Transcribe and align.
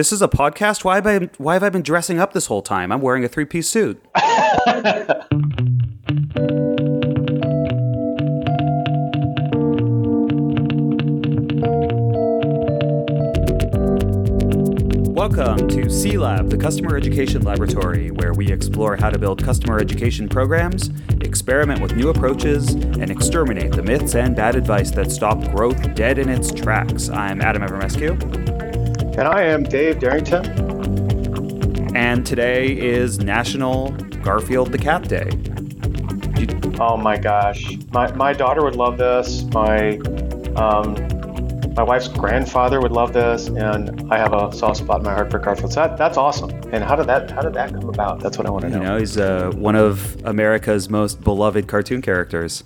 This 0.00 0.12
is 0.12 0.22
a 0.22 0.28
podcast. 0.28 0.82
Why 0.82 0.94
have 0.94 1.06
I, 1.06 1.28
why 1.36 1.52
have 1.52 1.62
I 1.62 1.68
been 1.68 1.82
dressing 1.82 2.18
up 2.18 2.32
this 2.32 2.46
whole 2.46 2.62
time? 2.62 2.90
I'm 2.90 3.02
wearing 3.02 3.22
a 3.22 3.28
three 3.28 3.44
piece 3.44 3.68
suit. 3.68 4.02
Welcome 15.12 15.68
to 15.68 15.90
C 15.90 16.16
Lab, 16.16 16.48
the 16.48 16.56
customer 16.58 16.96
education 16.96 17.42
laboratory, 17.42 18.10
where 18.10 18.32
we 18.32 18.50
explore 18.50 18.96
how 18.96 19.10
to 19.10 19.18
build 19.18 19.44
customer 19.44 19.78
education 19.78 20.30
programs, 20.30 20.88
experiment 21.20 21.82
with 21.82 21.94
new 21.94 22.08
approaches, 22.08 22.72
and 22.72 23.10
exterminate 23.10 23.72
the 23.72 23.82
myths 23.82 24.14
and 24.14 24.34
bad 24.34 24.56
advice 24.56 24.90
that 24.92 25.12
stop 25.12 25.38
growth 25.54 25.94
dead 25.94 26.18
in 26.18 26.30
its 26.30 26.50
tracks. 26.50 27.10
I'm 27.10 27.42
Adam 27.42 27.60
Avramescu. 27.60 28.49
And 29.18 29.28
I 29.28 29.42
am 29.42 29.64
Dave 29.64 29.98
Derington. 29.98 30.46
And 31.96 32.24
today 32.24 32.68
is 32.68 33.18
National 33.18 33.90
Garfield 34.22 34.72
the 34.72 34.78
Cat 34.78 35.08
Day. 35.08 35.30
Oh 36.80 36.96
my 36.96 37.18
gosh. 37.18 37.76
My, 37.92 38.10
my 38.12 38.32
daughter 38.32 38.62
would 38.62 38.76
love 38.76 38.98
this. 38.98 39.42
My 39.52 39.98
um, 40.56 40.94
my 41.74 41.82
wife's 41.82 42.08
grandfather 42.08 42.80
would 42.80 42.92
love 42.92 43.12
this, 43.12 43.48
and 43.48 44.12
I 44.12 44.18
have 44.18 44.32
a 44.32 44.52
soft 44.52 44.78
spot 44.78 44.98
in 44.98 45.04
my 45.04 45.14
heart 45.14 45.30
for 45.30 45.38
Garfield. 45.38 45.72
So 45.72 45.80
that, 45.80 45.96
that's 45.96 46.16
awesome. 46.16 46.50
And 46.72 46.82
how 46.84 46.96
did 46.96 47.06
that 47.06 47.30
how 47.30 47.42
did 47.42 47.54
that 47.54 47.72
come 47.72 47.88
about? 47.88 48.20
That's 48.20 48.38
what 48.38 48.46
I 48.46 48.50
want 48.50 48.62
to 48.62 48.70
know. 48.70 48.78
You 48.78 48.84
know, 48.84 48.98
he's 48.98 49.16
uh, 49.16 49.52
one 49.54 49.76
of 49.76 50.22
America's 50.24 50.88
most 50.88 51.22
beloved 51.22 51.68
cartoon 51.68 52.02
characters. 52.02 52.64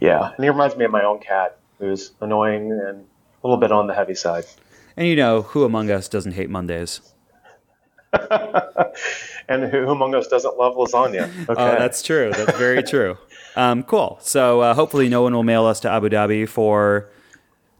Yeah, 0.00 0.32
and 0.34 0.44
he 0.44 0.48
reminds 0.48 0.76
me 0.76 0.84
of 0.84 0.90
my 0.90 1.04
own 1.04 1.18
cat, 1.18 1.58
who's 1.78 2.12
annoying 2.20 2.72
and 2.72 3.06
a 3.42 3.46
little 3.46 3.60
bit 3.60 3.72
on 3.72 3.86
the 3.86 3.94
heavy 3.94 4.14
side. 4.14 4.44
And 4.96 5.06
you 5.06 5.16
know, 5.16 5.42
who 5.42 5.64
among 5.64 5.90
us 5.90 6.08
doesn't 6.08 6.32
hate 6.32 6.48
Mondays? 6.48 7.00
and 9.48 9.64
who 9.70 9.90
among 9.90 10.14
us 10.14 10.26
doesn't 10.28 10.56
love 10.56 10.74
lasagna? 10.76 11.28
Okay. 11.48 11.62
Oh, 11.62 11.78
that's 11.78 12.02
true. 12.02 12.30
That's 12.32 12.56
very 12.56 12.82
true. 12.94 13.18
Um, 13.56 13.82
cool. 13.82 14.18
So 14.22 14.60
uh, 14.60 14.74
hopefully, 14.74 15.08
no 15.08 15.22
one 15.22 15.34
will 15.34 15.42
mail 15.42 15.66
us 15.66 15.80
to 15.80 15.90
Abu 15.90 16.08
Dhabi 16.08 16.48
for 16.48 17.10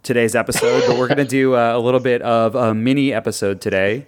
today's 0.03 0.34
episode, 0.34 0.84
but 0.86 0.98
we're 0.98 1.08
going 1.08 1.19
to 1.19 1.25
do 1.25 1.56
uh, 1.56 1.77
a 1.77 1.78
little 1.78 2.00
bit 2.00 2.23
of 2.23 2.55
a 2.55 2.75
mini 2.75 3.12
episode 3.12 3.61
today. 3.61 4.06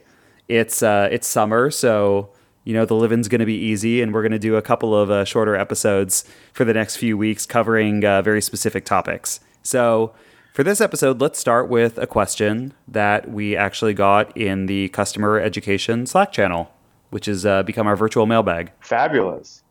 It's 0.48 0.83
uh, 0.83 1.09
it's 1.11 1.27
summer, 1.27 1.70
so 1.70 2.31
you 2.65 2.75
know 2.75 2.84
the 2.84 2.95
living's 2.95 3.28
going 3.28 3.41
to 3.41 3.47
be 3.47 3.56
easy, 3.56 4.03
and 4.03 4.12
we're 4.12 4.22
going 4.22 4.33
to 4.33 4.39
do 4.39 4.56
a 4.56 4.62
couple 4.62 4.95
of 4.95 5.11
uh, 5.11 5.25
shorter 5.25 5.56
episodes 5.56 6.25
for 6.53 6.65
the 6.65 6.75
next 6.75 6.97
few 6.97 7.17
weeks, 7.17 7.47
covering 7.47 8.05
uh, 8.05 8.22
very 8.22 8.43
specific 8.43 8.84
topics. 8.84 9.41
So 9.62 10.12
for 10.59 10.64
this 10.64 10.81
episode, 10.81 11.20
let's 11.20 11.39
start 11.39 11.69
with 11.69 11.98
a 11.98 12.06
question 12.09 12.75
that 12.89 13.31
we 13.31 13.56
actually 13.56 13.95
got 13.95 14.37
in 14.37 14.67
the 14.67 14.89
customer 14.89 15.39
education 15.39 16.05
Slack 16.05 16.33
channel, 16.33 16.73
which 17.11 17.27
has 17.27 17.47
uh, 17.47 17.62
become 17.62 17.87
our 17.87 17.95
virtual 17.95 18.27
mailbag. 18.27 18.73
Fabulous. 18.81 19.62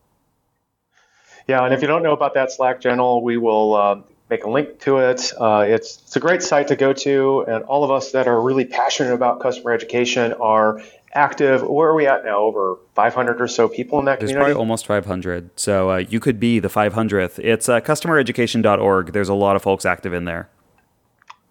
Yeah, 1.46 1.62
and 1.62 1.74
if 1.74 1.82
you 1.82 1.88
don't 1.88 2.02
know 2.02 2.12
about 2.12 2.32
that 2.32 2.50
Slack 2.50 2.80
channel, 2.80 3.22
we 3.22 3.36
will 3.36 3.74
uh, 3.74 4.00
make 4.30 4.44
a 4.44 4.50
link 4.50 4.80
to 4.80 4.96
it. 4.96 5.30
Uh, 5.38 5.66
it's, 5.68 5.98
it's 6.06 6.16
a 6.16 6.20
great 6.20 6.42
site 6.42 6.68
to 6.68 6.76
go 6.76 6.94
to, 6.94 7.44
and 7.46 7.64
all 7.64 7.84
of 7.84 7.90
us 7.90 8.12
that 8.12 8.26
are 8.26 8.40
really 8.40 8.64
passionate 8.64 9.12
about 9.12 9.40
customer 9.40 9.72
education 9.72 10.32
are 10.40 10.80
active. 11.12 11.60
Where 11.64 11.90
are 11.90 11.94
we 11.94 12.06
at 12.06 12.24
now? 12.24 12.38
Over 12.38 12.78
500 12.94 13.42
or 13.42 13.46
so 13.46 13.68
people 13.68 13.98
in 13.98 14.06
that 14.06 14.20
There's 14.20 14.30
community? 14.30 14.52
probably 14.54 14.58
almost 14.58 14.86
500. 14.86 15.50
So 15.60 15.90
uh, 15.90 15.96
you 15.98 16.18
could 16.18 16.40
be 16.40 16.60
the 16.60 16.68
500th. 16.68 17.38
It's 17.40 17.68
uh, 17.68 17.78
customereducation.org. 17.82 19.12
There's 19.12 19.28
a 19.28 19.34
lot 19.34 19.54
of 19.54 19.60
folks 19.60 19.84
active 19.84 20.14
in 20.14 20.24
there. 20.24 20.48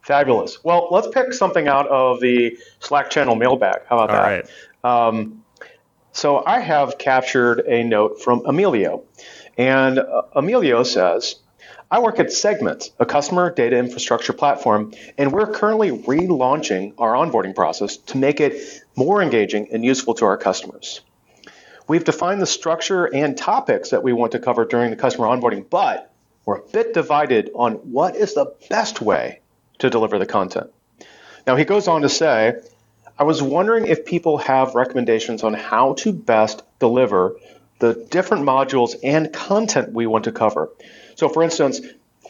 Fabulous. 0.07 0.63
Well, 0.63 0.87
let's 0.89 1.09
pick 1.09 1.33
something 1.33 1.67
out 1.67 1.85
of 1.89 2.21
the 2.21 2.57
Slack 2.79 3.09
channel 3.09 3.35
mailbag. 3.35 3.81
How 3.89 3.97
about 3.97 4.09
All 4.09 4.15
that? 4.15 4.49
right. 4.85 5.09
Um, 5.09 5.43
so 6.13 6.45
I 6.45 6.61
have 6.61 6.97
captured 6.97 7.59
a 7.67 7.83
note 7.83 8.21
from 8.21 8.45
Emilio. 8.45 9.03
And 9.57 9.99
uh, 9.99 10.21
Emilio 10.33 10.83
says, 10.83 11.35
I 11.91 11.99
work 11.99 12.19
at 12.19 12.31
Segment, 12.31 12.89
a 12.99 13.05
customer 13.05 13.51
data 13.51 13.77
infrastructure 13.77 14.31
platform, 14.31 14.93
and 15.17 15.33
we're 15.33 15.51
currently 15.51 15.91
relaunching 15.91 16.93
our 16.97 17.11
onboarding 17.11 17.53
process 17.53 17.97
to 17.97 18.17
make 18.17 18.39
it 18.39 18.81
more 18.95 19.21
engaging 19.21 19.67
and 19.73 19.83
useful 19.83 20.13
to 20.13 20.25
our 20.25 20.37
customers. 20.37 21.01
We've 21.89 22.05
defined 22.05 22.41
the 22.41 22.47
structure 22.47 23.13
and 23.13 23.37
topics 23.37 23.89
that 23.89 24.03
we 24.03 24.13
want 24.13 24.31
to 24.31 24.39
cover 24.39 24.63
during 24.63 24.89
the 24.89 24.95
customer 24.95 25.27
onboarding, 25.27 25.69
but 25.69 26.13
we're 26.45 26.59
a 26.59 26.67
bit 26.69 26.93
divided 26.93 27.51
on 27.53 27.73
what 27.73 28.15
is 28.15 28.35
the 28.35 28.53
best 28.69 29.01
way 29.01 29.41
to 29.79 29.89
deliver 29.89 30.19
the 30.19 30.25
content. 30.25 30.71
Now, 31.45 31.55
he 31.55 31.65
goes 31.65 31.87
on 31.87 32.01
to 32.01 32.09
say, 32.09 32.55
I 33.17 33.23
was 33.23 33.41
wondering 33.41 33.87
if 33.87 34.05
people 34.05 34.37
have 34.39 34.75
recommendations 34.75 35.43
on 35.43 35.53
how 35.53 35.93
to 35.93 36.13
best 36.13 36.61
deliver 36.79 37.35
the 37.79 37.93
different 38.09 38.43
modules 38.43 38.95
and 39.03 39.31
content 39.31 39.93
we 39.93 40.07
want 40.07 40.25
to 40.25 40.31
cover. 40.31 40.69
So, 41.15 41.29
for 41.29 41.43
instance, 41.43 41.81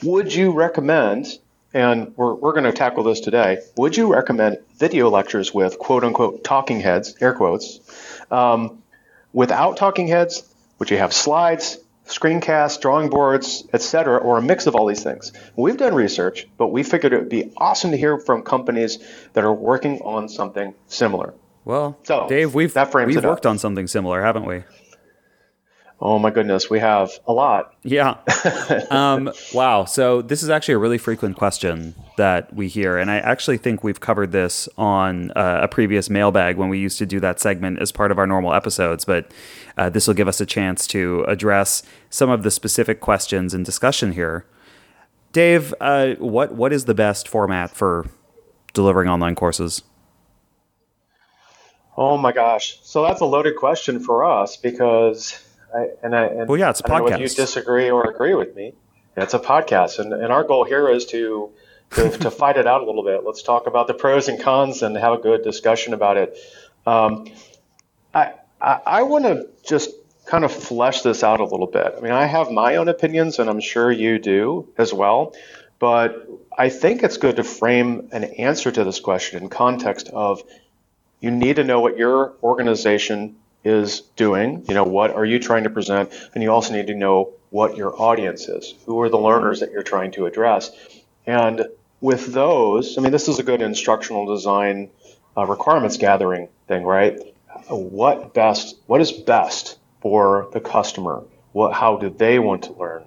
would 0.03 0.33
you 0.33 0.51
recommend, 0.51 1.27
and 1.73 2.15
we're, 2.15 2.33
we're 2.33 2.53
going 2.53 2.65
to 2.65 2.71
tackle 2.71 3.03
this 3.03 3.19
today, 3.19 3.59
would 3.75 3.97
you 3.97 4.13
recommend 4.13 4.59
video 4.77 5.09
lectures 5.09 5.53
with 5.53 5.79
quote 5.79 6.03
unquote 6.03 6.43
talking 6.43 6.79
heads, 6.79 7.15
air 7.19 7.33
quotes? 7.33 7.79
Um, 8.29 8.83
without 9.33 9.77
talking 9.77 10.07
heads, 10.07 10.43
would 10.79 10.91
you 10.91 10.97
have 10.97 11.13
slides, 11.13 11.77
screencasts, 12.07 12.79
drawing 12.81 13.09
boards, 13.09 13.67
etc., 13.73 14.17
or 14.17 14.37
a 14.37 14.41
mix 14.41 14.67
of 14.67 14.75
all 14.75 14.85
these 14.85 15.03
things? 15.03 15.31
We've 15.55 15.77
done 15.77 15.93
research, 15.93 16.47
but 16.57 16.67
we 16.67 16.83
figured 16.83 17.13
it 17.13 17.19
would 17.19 17.29
be 17.29 17.51
awesome 17.57 17.91
to 17.91 17.97
hear 17.97 18.17
from 18.19 18.43
companies 18.43 18.99
that 19.33 19.43
are 19.43 19.53
working 19.53 20.01
on 20.01 20.29
something 20.29 20.73
similar. 20.87 21.33
Well, 21.65 21.97
so, 22.03 22.27
Dave, 22.29 22.53
we've, 22.53 22.73
that 22.73 22.93
we've 22.93 23.23
worked 23.23 23.45
up. 23.45 23.49
on 23.49 23.57
something 23.59 23.87
similar, 23.87 24.21
haven't 24.21 24.45
we? 24.45 24.63
Oh 25.99 26.19
my 26.19 26.29
goodness, 26.29 26.69
we 26.69 26.79
have 26.79 27.11
a 27.27 27.33
lot. 27.33 27.73
Yeah. 27.81 28.17
um, 28.91 29.31
wow. 29.51 29.85
So 29.85 30.21
this 30.21 30.43
is 30.43 30.49
actually 30.49 30.75
a 30.75 30.77
really 30.77 30.99
frequent 30.99 31.37
question 31.37 31.95
that 32.17 32.53
we 32.53 32.67
hear, 32.67 32.97
and 32.97 33.09
I 33.09 33.17
actually 33.17 33.57
think 33.57 33.83
we've 33.83 33.99
covered 33.99 34.31
this 34.31 34.69
on 34.77 35.31
uh, 35.31 35.61
a 35.63 35.67
previous 35.67 36.07
mailbag 36.07 36.57
when 36.57 36.69
we 36.69 36.77
used 36.77 36.99
to 36.99 37.07
do 37.07 37.19
that 37.21 37.39
segment 37.39 37.79
as 37.79 37.91
part 37.91 38.11
of 38.11 38.19
our 38.19 38.27
normal 38.27 38.53
episodes. 38.53 39.05
But 39.05 39.31
uh, 39.75 39.89
this 39.89 40.05
will 40.05 40.13
give 40.13 40.27
us 40.27 40.39
a 40.39 40.45
chance 40.45 40.85
to 40.87 41.23
address 41.27 41.81
some 42.11 42.29
of 42.29 42.43
the 42.43 42.51
specific 42.51 42.99
questions 43.01 43.55
and 43.55 43.65
discussion 43.65 44.11
here. 44.11 44.45
Dave, 45.33 45.73
uh, 45.81 46.13
what 46.19 46.53
what 46.53 46.71
is 46.71 46.85
the 46.85 46.93
best 46.93 47.27
format 47.27 47.71
for 47.71 48.05
delivering 48.73 49.09
online 49.09 49.33
courses? 49.33 49.81
Oh 51.97 52.17
my 52.17 52.31
gosh! 52.31 52.77
So 52.83 53.01
that's 53.01 53.21
a 53.21 53.25
loaded 53.25 53.55
question 53.55 53.99
for 53.99 54.23
us 54.23 54.57
because 54.57 55.43
I, 55.73 55.87
and 56.03 56.15
I, 56.15 56.25
and 56.25 56.49
well, 56.49 56.57
yeah, 56.57 56.69
it's 56.69 56.79
a 56.79 56.83
podcast. 56.83 57.09
Know 57.11 57.17
you 57.17 57.29
disagree 57.29 57.89
or 57.89 58.09
agree 58.09 58.33
with 58.33 58.55
me. 58.55 58.73
It's 59.15 59.33
a 59.33 59.39
podcast, 59.39 59.99
and, 59.99 60.13
and 60.13 60.31
our 60.31 60.43
goal 60.43 60.63
here 60.63 60.89
is 60.89 61.05
to, 61.07 61.49
to 61.91 62.09
to 62.19 62.31
fight 62.31 62.57
it 62.57 62.67
out 62.67 62.81
a 62.81 62.85
little 62.85 63.03
bit. 63.03 63.23
Let's 63.25 63.41
talk 63.41 63.67
about 63.67 63.87
the 63.87 63.93
pros 63.93 64.27
and 64.27 64.39
cons 64.39 64.83
and 64.83 64.95
have 64.95 65.13
a 65.13 65.17
good 65.17 65.43
discussion 65.43 65.93
about 65.93 66.17
it. 66.17 66.37
Um, 66.85 67.27
I 68.13 68.33
I, 68.61 68.79
I 68.85 69.03
want 69.03 69.25
to 69.25 69.47
just 69.67 69.91
kind 70.25 70.43
of 70.43 70.51
flesh 70.51 71.01
this 71.01 71.23
out 71.23 71.39
a 71.39 71.45
little 71.45 71.67
bit. 71.67 71.95
I 71.97 72.01
mean, 72.01 72.11
I 72.11 72.25
have 72.25 72.51
my 72.51 72.75
own 72.75 72.89
opinions, 72.89 73.39
and 73.39 73.49
I'm 73.49 73.61
sure 73.61 73.91
you 73.91 74.19
do 74.19 74.67
as 74.77 74.93
well. 74.93 75.33
But 75.79 76.27
I 76.57 76.69
think 76.69 77.03
it's 77.03 77.17
good 77.17 77.35
to 77.35 77.43
frame 77.43 78.09
an 78.11 78.23
answer 78.23 78.71
to 78.71 78.83
this 78.83 78.99
question 78.99 79.43
in 79.43 79.49
context 79.49 80.09
of 80.09 80.43
you 81.19 81.31
need 81.31 81.57
to 81.57 81.63
know 81.63 81.79
what 81.79 81.97
your 81.97 82.33
organization 82.43 83.35
is 83.63 84.01
doing. 84.15 84.63
You 84.67 84.73
know, 84.73 84.83
what 84.83 85.11
are 85.11 85.25
you 85.25 85.39
trying 85.39 85.63
to 85.63 85.69
present? 85.69 86.11
And 86.33 86.43
you 86.43 86.51
also 86.51 86.73
need 86.73 86.87
to 86.87 86.95
know 86.95 87.33
what 87.49 87.77
your 87.77 87.99
audience 88.01 88.47
is. 88.47 88.75
Who 88.85 89.01
are 89.01 89.09
the 89.09 89.17
learners 89.17 89.59
that 89.59 89.71
you're 89.71 89.83
trying 89.83 90.11
to 90.11 90.25
address? 90.25 90.71
And 91.25 91.67
with 92.01 92.33
those, 92.33 92.97
I 92.97 93.01
mean, 93.01 93.11
this 93.11 93.27
is 93.27 93.39
a 93.39 93.43
good 93.43 93.61
instructional 93.61 94.25
design 94.25 94.89
uh, 95.35 95.45
requirements 95.45 95.97
gathering 95.97 96.49
thing, 96.67 96.83
right? 96.83 97.19
What 97.69 98.33
best? 98.33 98.75
What 98.85 99.01
is 99.01 99.11
best 99.11 99.77
for 100.01 100.47
the 100.53 100.59
customer? 100.59 101.23
What? 101.53 101.73
How 101.73 101.97
do 101.97 102.09
they 102.09 102.39
want 102.39 102.63
to 102.63 102.73
learn? 102.73 103.03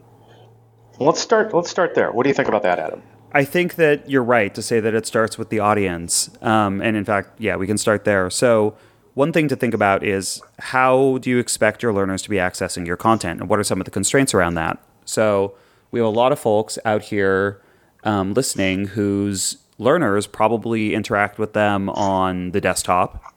Let's 0.99 1.21
start. 1.21 1.55
Let's 1.55 1.71
start 1.71 1.95
there. 1.95 2.13
What 2.13 2.25
do 2.25 2.29
you 2.29 2.35
think 2.35 2.49
about 2.49 2.63
that, 2.65 2.79
Adam? 2.79 3.03
I 3.33 3.45
think 3.45 3.77
that 3.77 4.11
you're 4.11 4.25
right 4.25 4.53
to 4.55 4.63
say 4.63 4.81
that 4.81 4.93
it 4.93 5.07
starts 5.07 5.39
with 5.39 5.51
the 5.51 5.61
audience, 5.61 6.31
um, 6.43 6.81
and 6.81 6.97
in 6.97 7.05
fact, 7.05 7.41
yeah, 7.41 7.57
we 7.57 7.67
can 7.67 7.79
start 7.79 8.05
there. 8.05 8.29
So 8.29 8.77
one 9.15 9.33
thing 9.33 9.49
to 9.49 9.57
think 9.57 9.75
about 9.75 10.05
is 10.05 10.41
how 10.59 11.19
do 11.19 11.31
you 11.31 11.39
expect 11.39 11.83
your 11.83 11.93
learners 11.93 12.23
to 12.23 12.31
be 12.31 12.37
accessing 12.37 12.87
your 12.87 12.97
content 12.97 13.41
and 13.41 13.49
what 13.49 13.59
are 13.59 13.65
some 13.65 13.81
of 13.81 13.85
the 13.85 13.91
constraints 13.91 14.35
around 14.35 14.55
that? 14.55 14.79
So 15.05 15.55
we 15.91 15.99
have 16.01 16.07
a 16.07 16.11
lot 16.11 16.33
of 16.33 16.39
folks 16.39 16.79
out 16.85 17.03
here 17.03 17.61
um, 18.05 18.35
listening 18.35 18.89
whose 18.89 19.59
learners 19.79 20.27
probably 20.27 20.95
interact 20.95 21.39
with 21.39 21.53
them 21.53 21.89
on 21.91 22.53
the 22.53 22.61
desktop. 22.61 23.35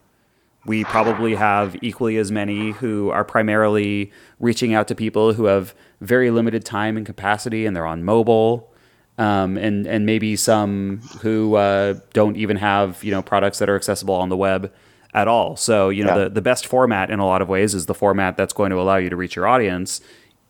We 0.65 0.83
probably 0.83 1.35
have 1.35 1.75
equally 1.81 2.17
as 2.17 2.31
many 2.31 2.71
who 2.71 3.09
are 3.09 3.25
primarily 3.25 4.11
reaching 4.39 4.73
out 4.73 4.87
to 4.89 4.95
people 4.95 5.33
who 5.33 5.45
have 5.45 5.73
very 5.99 6.31
limited 6.31 6.63
time 6.63 6.95
and 6.97 7.05
capacity 7.05 7.65
and 7.65 7.75
they're 7.75 7.85
on 7.85 8.03
mobile. 8.03 8.69
um, 9.17 9.57
and 9.57 9.85
and 9.85 10.05
maybe 10.05 10.35
some 10.35 10.99
who 11.21 11.55
uh, 11.55 11.95
don't 12.13 12.35
even 12.37 12.57
have 12.57 13.03
you 13.03 13.11
know 13.11 13.21
products 13.21 13.59
that 13.59 13.69
are 13.69 13.75
accessible 13.75 14.15
on 14.15 14.29
the 14.29 14.37
web 14.37 14.71
at 15.13 15.27
all. 15.27 15.55
So 15.55 15.89
you 15.89 16.03
know 16.03 16.15
Yeah. 16.15 16.23
the 16.25 16.29
the 16.29 16.41
best 16.41 16.65
format 16.65 17.09
in 17.09 17.19
a 17.19 17.25
lot 17.25 17.41
of 17.41 17.49
ways 17.49 17.73
is 17.73 17.85
the 17.85 17.93
format 17.93 18.37
that's 18.37 18.53
going 18.53 18.71
to 18.71 18.79
allow 18.79 18.97
you 18.97 19.09
to 19.09 19.15
reach 19.15 19.35
your 19.35 19.47
audience 19.47 20.01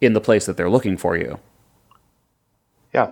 in 0.01 0.13
the 0.13 0.21
place 0.21 0.45
that 0.45 0.57
they're 0.57 0.69
looking 0.69 0.98
for 0.98 1.15
you. 1.18 1.39
Yeah. 2.94 3.12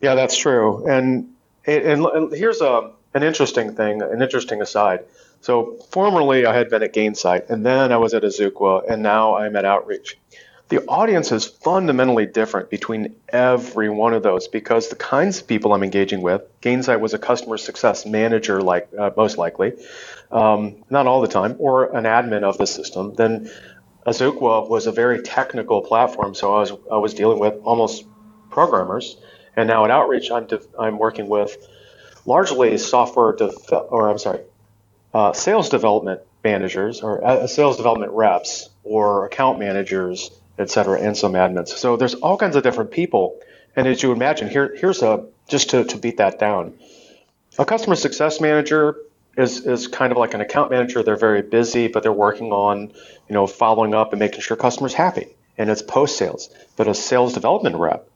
Yeah, 0.00 0.14
that's 0.14 0.36
true. 0.36 0.86
And 0.88 1.28
and, 1.66 2.04
and 2.06 2.32
here's 2.32 2.60
a 2.60 2.90
an 3.14 3.22
interesting 3.22 3.74
thing, 3.74 4.02
an 4.02 4.22
interesting 4.22 4.60
aside. 4.62 5.00
So 5.40 5.76
formerly 5.90 6.46
I 6.46 6.54
had 6.54 6.68
been 6.68 6.82
at 6.82 6.92
Gainsight, 6.94 7.48
and 7.48 7.64
then 7.64 7.92
I 7.92 7.96
was 7.96 8.12
at 8.14 8.22
Azuqua, 8.22 8.82
and 8.90 9.02
now 9.02 9.36
I'm 9.36 9.56
at 9.56 9.64
Outreach. 9.64 10.18
The 10.68 10.84
audience 10.86 11.32
is 11.32 11.46
fundamentally 11.46 12.26
different 12.26 12.68
between 12.68 13.14
every 13.30 13.88
one 13.88 14.12
of 14.12 14.22
those 14.22 14.48
because 14.48 14.88
the 14.88 14.96
kinds 14.96 15.40
of 15.40 15.46
people 15.46 15.72
I'm 15.72 15.82
engaging 15.82 16.20
with, 16.20 16.42
Gainsight 16.60 17.00
was 17.00 17.14
a 17.14 17.18
customer 17.18 17.56
success 17.56 18.04
manager, 18.04 18.60
like 18.60 18.88
uh, 18.98 19.10
most 19.16 19.38
likely, 19.38 19.72
um, 20.30 20.84
not 20.90 21.06
all 21.06 21.22
the 21.22 21.28
time, 21.28 21.56
or 21.58 21.96
an 21.96 22.04
admin 22.04 22.42
of 22.42 22.58
the 22.58 22.66
system. 22.66 23.14
Then 23.14 23.50
Azuqua 24.06 24.68
was 24.68 24.86
a 24.86 24.92
very 24.92 25.22
technical 25.22 25.80
platform, 25.80 26.34
so 26.34 26.54
I 26.54 26.60
was 26.60 26.72
I 26.92 26.96
was 26.98 27.14
dealing 27.14 27.38
with 27.38 27.54
almost 27.64 28.04
programmers, 28.50 29.16
and 29.56 29.68
now 29.68 29.86
at 29.86 29.90
Outreach, 29.90 30.30
I'm 30.30 30.46
I'm 30.78 30.98
working 30.98 31.28
with 31.28 31.56
largely 32.26 32.76
software 32.76 33.32
def- 33.32 33.72
or 33.72 34.10
I'm 34.10 34.18
sorry, 34.18 34.40
uh, 35.14 35.32
sales 35.32 35.70
development 35.70 36.20
managers 36.44 37.00
or 37.00 37.24
uh, 37.24 37.46
sales 37.46 37.78
development 37.78 38.12
reps 38.12 38.68
or 38.84 39.24
account 39.24 39.58
managers, 39.58 40.30
et 40.58 40.70
cetera, 40.70 41.00
and 41.00 41.16
some 41.16 41.32
admins. 41.32 41.68
So 41.68 41.96
there's 41.96 42.14
all 42.14 42.36
kinds 42.36 42.56
of 42.56 42.62
different 42.62 42.90
people, 42.90 43.38
and 43.76 43.86
as 43.86 44.02
you 44.02 44.12
imagine, 44.12 44.48
here 44.48 44.74
here's 44.76 45.02
a 45.02 45.26
just 45.48 45.70
to, 45.70 45.84
to 45.84 45.96
beat 45.96 46.18
that 46.18 46.38
down. 46.38 46.74
A 47.58 47.64
customer 47.64 47.96
success 47.96 48.40
manager 48.40 48.96
is, 49.36 49.66
is 49.66 49.86
kind 49.86 50.12
of 50.12 50.18
like 50.18 50.34
an 50.34 50.40
account 50.40 50.70
manager. 50.70 51.02
They're 51.02 51.16
very 51.16 51.42
busy, 51.42 51.88
but 51.88 52.02
they're 52.02 52.12
working 52.12 52.52
on, 52.52 52.92
you 53.28 53.34
know, 53.34 53.46
following 53.46 53.94
up 53.94 54.12
and 54.12 54.20
making 54.20 54.40
sure 54.40 54.56
customers 54.56 54.94
happy. 54.94 55.28
And 55.56 55.70
it's 55.70 55.82
post 55.82 56.16
sales. 56.16 56.50
But 56.76 56.88
a 56.88 56.94
sales 56.94 57.32
development 57.32 57.76
rep, 57.76 58.08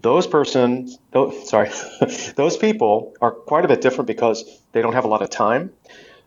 those 0.00 0.26
persons, 0.26 0.98
those, 1.12 1.48
sorry, 1.48 1.70
those 2.36 2.56
people 2.56 3.14
are 3.20 3.32
quite 3.32 3.64
a 3.64 3.68
bit 3.68 3.80
different 3.80 4.06
because 4.06 4.44
they 4.72 4.82
don't 4.82 4.92
have 4.92 5.04
a 5.04 5.08
lot 5.08 5.22
of 5.22 5.30
time. 5.30 5.72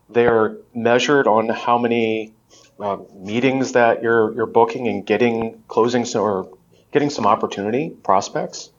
They're 0.09 0.57
measured 0.73 1.27
on 1.27 1.47
how 1.47 1.77
many 1.77 2.33
uh, 2.79 2.97
meetings 3.15 3.73
that 3.73 4.01
you're 4.01 4.33
you're 4.33 4.45
booking 4.45 4.87
and 4.87 5.05
getting 5.05 5.63
closing 5.67 6.05
some, 6.05 6.21
or 6.21 6.57
getting 6.91 7.09
some 7.09 7.25
opportunity 7.25 7.89
prospects 8.03 8.71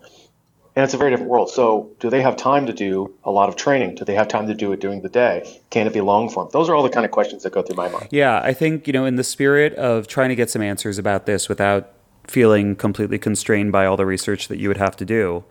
and 0.74 0.84
it's 0.84 0.94
a 0.94 0.96
very 0.96 1.10
different 1.10 1.30
world. 1.30 1.50
So, 1.50 1.90
do 2.00 2.08
they 2.08 2.22
have 2.22 2.36
time 2.36 2.66
to 2.66 2.72
do 2.72 3.12
a 3.24 3.30
lot 3.30 3.48
of 3.48 3.56
training? 3.56 3.94
Do 3.96 4.04
they 4.04 4.14
have 4.14 4.28
time 4.28 4.46
to 4.46 4.54
do 4.54 4.72
it 4.72 4.80
during 4.80 5.02
the 5.02 5.08
day? 5.08 5.60
Can 5.70 5.86
it 5.86 5.92
be 5.92 6.00
long 6.00 6.30
form? 6.30 6.48
Those 6.52 6.68
are 6.68 6.74
all 6.74 6.82
the 6.82 6.88
kind 6.88 7.04
of 7.04 7.10
questions 7.10 7.42
that 7.42 7.52
go 7.52 7.62
through 7.62 7.76
my 7.76 7.88
mind. 7.90 8.08
Yeah, 8.10 8.40
I 8.42 8.54
think, 8.54 8.86
you 8.86 8.92
know, 8.92 9.04
in 9.04 9.16
the 9.16 9.24
spirit 9.24 9.74
of 9.74 10.06
trying 10.06 10.30
to 10.30 10.34
get 10.34 10.48
some 10.48 10.62
answers 10.62 10.98
about 10.98 11.26
this 11.26 11.48
without 11.48 11.90
feeling 12.26 12.74
completely 12.74 13.18
constrained 13.18 13.72
by 13.72 13.84
all 13.84 13.96
the 13.96 14.06
research 14.06 14.48
that 14.48 14.58
you 14.58 14.68
would 14.68 14.78
have 14.78 14.96
to 14.96 15.04
do, 15.04 15.44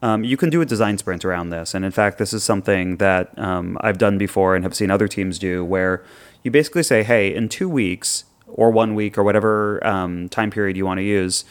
um, 0.00 0.22
you 0.22 0.36
can 0.36 0.48
do 0.48 0.60
a 0.60 0.66
design 0.66 0.96
sprint 0.96 1.24
around 1.24 1.50
this. 1.50 1.74
And 1.74 1.84
in 1.84 1.90
fact, 1.90 2.18
this 2.18 2.32
is 2.32 2.44
something 2.44 2.98
that 2.98 3.36
um, 3.36 3.76
I've 3.80 3.98
done 3.98 4.16
before 4.16 4.54
and 4.54 4.62
have 4.64 4.76
seen 4.76 4.92
other 4.92 5.08
teams 5.08 5.40
do 5.40 5.64
where 5.64 6.04
you 6.42 6.50
basically 6.50 6.82
say, 6.82 7.02
hey, 7.02 7.34
in 7.34 7.48
two 7.48 7.68
weeks 7.68 8.24
or 8.46 8.70
one 8.70 8.94
week 8.94 9.18
or 9.18 9.22
whatever 9.22 9.84
um, 9.86 10.28
time 10.28 10.50
period 10.50 10.76
you 10.76 10.86
want 10.86 10.98
to 10.98 11.04
use, 11.04 11.44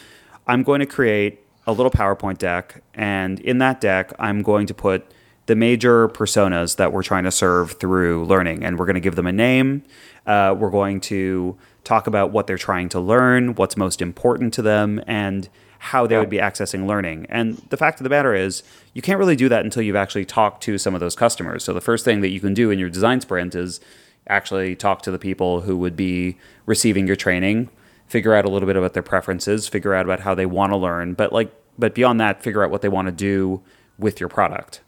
I'm 0.48 0.64
going 0.64 0.80
to 0.80 0.86
create 0.86 1.44
a 1.66 1.74
little 1.74 1.92
PowerPoint 1.92 2.38
deck. 2.38 2.82
And 2.94 3.40
in 3.42 3.58
that 3.60 3.82
deck, 3.82 4.14
I'm 4.18 4.42
going 4.42 4.68
to 4.68 4.74
put 4.74 5.12
the 5.48 5.56
major 5.56 6.08
personas 6.10 6.76
that 6.78 6.92
we're 6.92 7.04
trying 7.04 7.24
to 7.24 7.32
serve 7.32 7.74
through 7.74 8.26
learning. 8.26 8.64
And 8.64 8.78
we're 8.78 8.86
going 8.86 8.96
to 8.96 9.02
give 9.02 9.16
them 9.16 9.28
a 9.28 9.32
name. 9.32 9.84
Uh, 10.26 10.56
we're 10.58 10.70
going 10.70 11.00
to 11.02 11.58
talk 11.84 12.08
about 12.08 12.32
what 12.32 12.48
they're 12.48 12.58
trying 12.58 12.90
to 12.90 13.00
learn, 13.00 13.56
what's 13.56 13.78
most 13.78 14.02
important 14.02 14.54
to 14.56 14.62
them, 14.62 15.02
and 15.08 15.48
how 15.80 16.08
they 16.08 16.18
would 16.18 16.30
be 16.30 16.38
accessing 16.38 16.86
learning. 16.86 17.28
And 17.30 17.58
the 17.70 17.78
fact 17.78 18.00
of 18.00 18.04
the 18.04 18.10
matter 18.10 18.34
is, 18.34 18.64
you 18.94 19.02
can't 19.02 19.20
really 19.20 19.36
do 19.36 19.48
that 19.48 19.64
until 19.64 19.84
you've 19.84 19.96
actually 19.96 20.26
talked 20.26 20.64
to 20.64 20.78
some 20.78 20.94
of 20.94 21.00
those 21.00 21.16
customers. 21.16 21.64
So 21.64 21.72
the 21.72 21.82
first 21.82 22.04
thing 22.04 22.22
that 22.22 22.30
you 22.30 22.40
can 22.40 22.54
do 22.54 22.72
in 22.72 22.80
your 22.80 22.90
design 22.90 23.22
sprint 23.22 23.56
is 23.56 23.80
actually 24.30 24.76
talk 24.76 25.02
to 25.04 25.12
the 25.12 25.20
people 25.20 25.62
who 25.62 25.78
would 25.78 25.96
be 25.96 26.38
receiving 26.66 27.08
your 27.08 27.16
training, 27.16 27.70
figure 28.08 28.34
out 28.34 28.46
a 28.46 28.50
little 28.50 28.68
bit 28.68 28.76
about 28.76 28.94
their 28.94 29.04
preferences, 29.04 29.68
figure 29.68 29.94
out 29.94 30.06
about 30.06 30.20
how 30.22 30.34
they 30.36 30.46
want 30.46 30.72
to 30.72 30.78
learn, 30.78 31.14
but 31.14 31.32
like 31.34 31.54
but 31.80 31.94
beyond 31.94 32.20
that, 32.20 32.42
figure 32.42 32.64
out 32.64 32.72
what 32.72 32.82
they 32.82 32.90
want 32.90 33.08
to 33.08 33.12
do 33.12 33.62
with 34.00 34.20
your 34.20 34.30
product. 34.30 34.82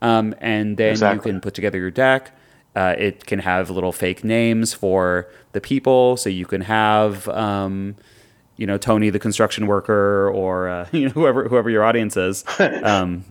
Um, 0.00 0.34
and 0.40 0.76
then 0.78 0.90
Exactly. 0.92 1.28
you 1.30 1.34
can 1.34 1.40
put 1.42 1.54
together 1.54 1.78
your 1.78 1.90
deck. 1.90 2.34
Uh, 2.74 2.94
it 2.98 3.26
can 3.26 3.38
have 3.38 3.68
little 3.68 3.92
fake 3.92 4.24
names 4.24 4.72
for 4.72 5.28
the 5.52 5.60
people, 5.60 6.16
so 6.16 6.30
you 6.30 6.46
can 6.46 6.62
have, 6.62 7.28
um, 7.28 7.94
you 8.56 8.66
know, 8.66 8.78
Tony 8.78 9.10
the 9.10 9.18
construction 9.18 9.66
worker, 9.66 10.30
or 10.30 10.68
uh, 10.68 10.88
you 10.92 11.04
know 11.04 11.10
whoever 11.10 11.48
whoever 11.48 11.68
your 11.70 11.84
audience 11.84 12.16
is. 12.16 12.44
Um, 12.58 13.24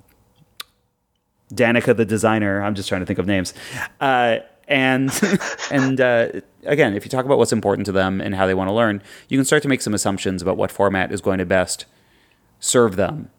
Danica 1.53 1.95
the 1.95 2.05
designer. 2.05 2.61
I'm 2.63 2.75
just 2.75 2.87
trying 2.87 3.01
to 3.01 3.05
think 3.05 3.19
of 3.19 3.25
names. 3.25 3.53
Uh, 3.99 4.37
and 4.71 5.11
and 5.71 6.01
uh, 6.01 6.29
again, 6.63 6.95
if 6.95 7.05
you 7.05 7.09
talk 7.09 7.25
about 7.25 7.37
what's 7.37 7.53
important 7.53 7.85
to 7.85 7.91
them 7.91 8.21
and 8.21 8.33
how 8.33 8.47
they 8.47 8.53
want 8.53 8.69
to 8.69 8.73
learn, 8.73 9.03
you 9.27 9.37
can 9.37 9.45
start 9.45 9.61
to 9.63 9.69
make 9.69 9.81
some 9.81 9.93
assumptions 9.93 10.41
about 10.41 10.57
what 10.57 10.71
format 10.71 11.11
is 11.11 11.21
going 11.21 11.37
to 11.37 11.45
best 11.45 11.85
serve 12.59 12.95
them. 12.95 13.29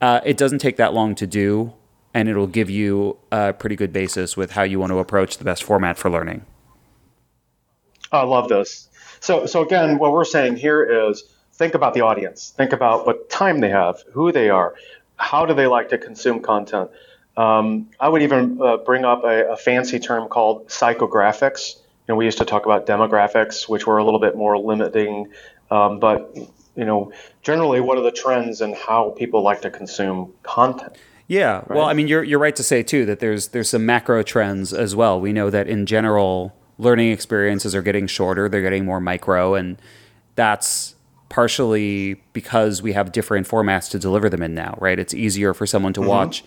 Uh, 0.00 0.20
it 0.24 0.36
doesn't 0.36 0.58
take 0.58 0.78
that 0.78 0.94
long 0.94 1.14
to 1.14 1.26
do, 1.26 1.72
and 2.12 2.28
it'll 2.28 2.48
give 2.48 2.70
you 2.70 3.18
a 3.30 3.52
pretty 3.52 3.76
good 3.76 3.92
basis 3.92 4.36
with 4.36 4.52
how 4.52 4.62
you 4.62 4.80
want 4.80 4.90
to 4.90 4.98
approach 4.98 5.38
the 5.38 5.44
best 5.44 5.62
format 5.62 5.96
for 5.96 6.10
learning. 6.10 6.44
I 8.10 8.22
love 8.22 8.48
this. 8.48 8.88
So, 9.20 9.46
so 9.46 9.62
again, 9.62 9.98
what 9.98 10.12
we're 10.12 10.24
saying 10.24 10.56
here 10.56 11.08
is 11.08 11.22
think 11.52 11.74
about 11.74 11.94
the 11.94 12.00
audience. 12.00 12.52
Think 12.56 12.72
about 12.72 13.06
what 13.06 13.30
time 13.30 13.60
they 13.60 13.70
have, 13.70 14.02
who 14.12 14.32
they 14.32 14.50
are, 14.50 14.74
how 15.16 15.46
do 15.46 15.54
they 15.54 15.66
like 15.66 15.90
to 15.90 15.98
consume 15.98 16.40
content. 16.40 16.90
Um, 17.36 17.88
I 17.98 18.08
would 18.08 18.22
even 18.22 18.60
uh, 18.60 18.78
bring 18.78 19.04
up 19.04 19.24
a, 19.24 19.52
a 19.52 19.56
fancy 19.56 19.98
term 19.98 20.28
called 20.28 20.68
psychographics. 20.68 21.76
You 21.76 22.14
know, 22.14 22.16
we 22.16 22.24
used 22.24 22.38
to 22.38 22.44
talk 22.44 22.66
about 22.66 22.86
demographics, 22.86 23.68
which 23.68 23.86
were 23.86 23.98
a 23.98 24.04
little 24.04 24.20
bit 24.20 24.36
more 24.36 24.58
limiting, 24.58 25.28
um, 25.70 25.98
but 25.98 26.36
you 26.74 26.84
know, 26.84 27.12
generally, 27.42 27.80
what 27.80 27.98
are 27.98 28.02
the 28.02 28.12
trends 28.12 28.60
and 28.60 28.74
how 28.74 29.10
people 29.10 29.42
like 29.42 29.62
to 29.62 29.70
consume 29.70 30.32
content? 30.42 30.96
Yeah, 31.28 31.64
well, 31.68 31.84
I 31.84 31.94
mean, 31.94 32.08
you're 32.08 32.22
you're 32.22 32.38
right 32.38 32.56
to 32.56 32.62
say 32.62 32.82
too 32.82 33.06
that 33.06 33.20
there's 33.20 33.48
there's 33.48 33.70
some 33.70 33.86
macro 33.86 34.22
trends 34.22 34.72
as 34.72 34.94
well. 34.94 35.20
We 35.20 35.32
know 35.32 35.50
that 35.50 35.68
in 35.68 35.86
general, 35.86 36.54
learning 36.78 37.10
experiences 37.10 37.74
are 37.74 37.82
getting 37.82 38.06
shorter; 38.06 38.48
they're 38.48 38.62
getting 38.62 38.84
more 38.84 39.00
micro, 39.00 39.54
and 39.54 39.80
that's 40.34 40.94
partially 41.28 42.22
because 42.34 42.82
we 42.82 42.92
have 42.92 43.12
different 43.12 43.48
formats 43.48 43.90
to 43.90 43.98
deliver 43.98 44.28
them 44.28 44.42
in 44.42 44.54
now. 44.54 44.76
Right? 44.80 44.98
It's 44.98 45.14
easier 45.14 45.54
for 45.54 45.66
someone 45.66 45.92
to 45.94 46.02
watch 46.02 46.44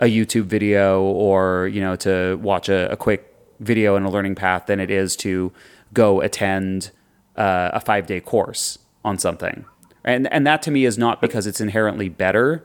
a 0.00 0.06
YouTube 0.06 0.44
video 0.44 1.02
or 1.02 1.68
you 1.68 1.80
know 1.80 1.96
to 1.96 2.36
watch 2.42 2.68
a, 2.68 2.90
a 2.92 2.96
quick 2.96 3.32
video 3.60 3.96
in 3.96 4.04
a 4.04 4.10
learning 4.10 4.34
path 4.34 4.66
than 4.66 4.80
it 4.80 4.90
is 4.90 5.16
to 5.16 5.52
go 5.92 6.20
attend 6.20 6.90
uh, 7.36 7.70
a 7.72 7.80
five 7.80 8.06
day 8.06 8.20
course 8.20 8.78
on 9.04 9.18
something. 9.18 9.64
And 10.04 10.30
and 10.32 10.46
that 10.46 10.62
to 10.62 10.70
me 10.70 10.84
is 10.84 10.98
not 10.98 11.20
because 11.20 11.46
it's 11.46 11.60
inherently 11.60 12.08
better 12.08 12.64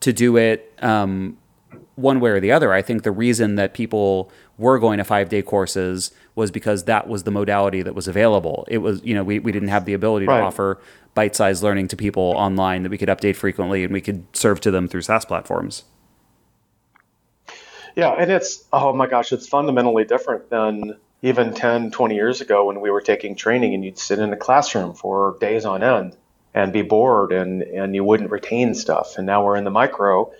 to 0.00 0.12
do 0.12 0.36
it 0.36 0.72
um, 0.82 1.36
one 1.94 2.20
way 2.20 2.30
or 2.30 2.40
the 2.40 2.52
other. 2.52 2.72
I 2.72 2.82
think 2.82 3.02
the 3.02 3.10
reason 3.10 3.54
that 3.56 3.72
people 3.74 4.30
were 4.58 4.78
going 4.78 4.98
to 4.98 5.04
five 5.04 5.28
day 5.28 5.42
courses 5.42 6.12
was 6.34 6.50
because 6.50 6.84
that 6.84 7.08
was 7.08 7.22
the 7.22 7.30
modality 7.30 7.82
that 7.82 7.94
was 7.94 8.06
available. 8.06 8.66
It 8.68 8.78
was, 8.78 9.02
you 9.02 9.14
know, 9.14 9.24
we, 9.24 9.38
we 9.38 9.52
didn't 9.52 9.68
have 9.68 9.86
the 9.86 9.94
ability 9.94 10.26
Right. 10.26 10.38
to 10.40 10.44
offer 10.44 10.78
bite 11.14 11.34
sized 11.34 11.62
learning 11.62 11.88
to 11.88 11.96
people 11.96 12.34
online 12.36 12.82
that 12.82 12.90
we 12.90 12.98
could 12.98 13.08
update 13.08 13.36
frequently 13.36 13.82
and 13.84 13.92
we 13.92 14.02
could 14.02 14.24
serve 14.34 14.60
to 14.60 14.70
them 14.70 14.86
through 14.86 15.00
SaaS 15.02 15.24
platforms. 15.24 15.84
Yeah, 17.96 18.10
and 18.10 18.30
it's, 18.30 18.62
oh 18.74 18.92
my 18.92 19.06
gosh, 19.06 19.32
it's 19.32 19.48
fundamentally 19.48 20.04
different 20.04 20.50
than 20.50 20.98
even 21.22 21.54
10, 21.54 21.90
20 21.90 22.14
years 22.14 22.42
ago 22.42 22.66
when 22.66 22.82
we 22.82 22.90
were 22.90 23.00
taking 23.00 23.34
training 23.34 23.72
and 23.72 23.82
you'd 23.82 23.98
sit 23.98 24.18
in 24.18 24.32
a 24.34 24.36
classroom 24.36 24.92
for 24.92 25.38
days 25.40 25.64
on 25.64 25.82
end 25.82 26.14
and 26.52 26.74
be 26.74 26.82
bored 26.82 27.32
and, 27.32 27.62
and 27.62 27.94
you 27.94 28.04
wouldn't 28.04 28.30
retain 28.30 28.74
stuff. 28.74 29.16
And 29.16 29.26
now 29.26 29.44
we're 29.44 29.56
in 29.56 29.64
the 29.64 29.70
micro, 29.70 30.30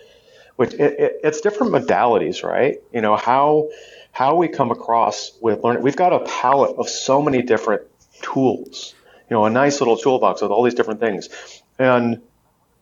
which 0.56 0.74
it, 0.74 1.00
it, 1.00 1.20
it's 1.24 1.40
different 1.40 1.72
modalities, 1.72 2.44
right? 2.44 2.76
You 2.92 3.00
know, 3.00 3.16
how, 3.16 3.70
how 4.12 4.36
we 4.36 4.48
come 4.48 4.70
across 4.70 5.32
with 5.40 5.64
learning. 5.64 5.82
We've 5.82 5.96
got 5.96 6.12
a 6.12 6.20
palette 6.20 6.76
of 6.76 6.90
so 6.90 7.22
many 7.22 7.40
different 7.40 7.82
tools, 8.20 8.94
you 9.30 9.34
know, 9.34 9.46
a 9.46 9.50
nice 9.50 9.80
little 9.80 9.96
toolbox 9.96 10.42
with 10.42 10.50
all 10.50 10.62
these 10.62 10.74
different 10.74 11.00
things. 11.00 11.30
And 11.78 12.20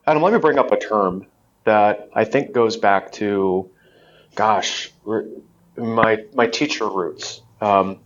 Adam, 0.04 0.20
let 0.20 0.32
me 0.32 0.40
bring 0.40 0.58
up 0.58 0.72
a 0.72 0.78
term 0.78 1.26
that 1.62 2.10
I 2.12 2.24
think 2.24 2.52
goes 2.52 2.76
back 2.76 3.12
to 3.12 3.70
gosh, 4.34 4.90
my 5.76 6.24
my 6.34 6.46
teacher 6.46 6.88
roots. 6.88 7.42
Um, 7.60 7.98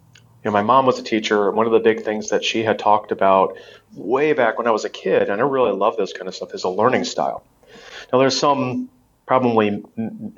you 0.45 0.51
know, 0.51 0.53
my 0.53 0.63
mom 0.63 0.87
was 0.87 0.99
a 0.99 1.03
teacher. 1.03 1.51
One 1.51 1.67
of 1.67 1.73
the 1.73 1.81
big 1.81 2.05
things 2.05 2.29
that 2.29 2.45
she 2.45 2.63
had 2.63 2.79
talked 2.79 3.11
about 3.11 3.57
way 3.95 4.33
back 4.33 4.57
when 4.57 4.67
I 4.67 4.71
was 4.71 4.85
a 4.85 4.91
kid, 4.91 5.31
and 5.31 5.41
I 5.41 5.45
really 5.45 5.73
love 5.73 5.97
this 5.97 6.13
kind 6.13 6.29
of 6.29 6.35
stuff, 6.35 6.55
is 6.55 6.65
a 6.65 6.69
learning 6.69 7.05
style. 7.05 7.45
Now, 8.13 8.19
there's 8.19 8.39
some 8.39 8.89
probably 9.27 9.85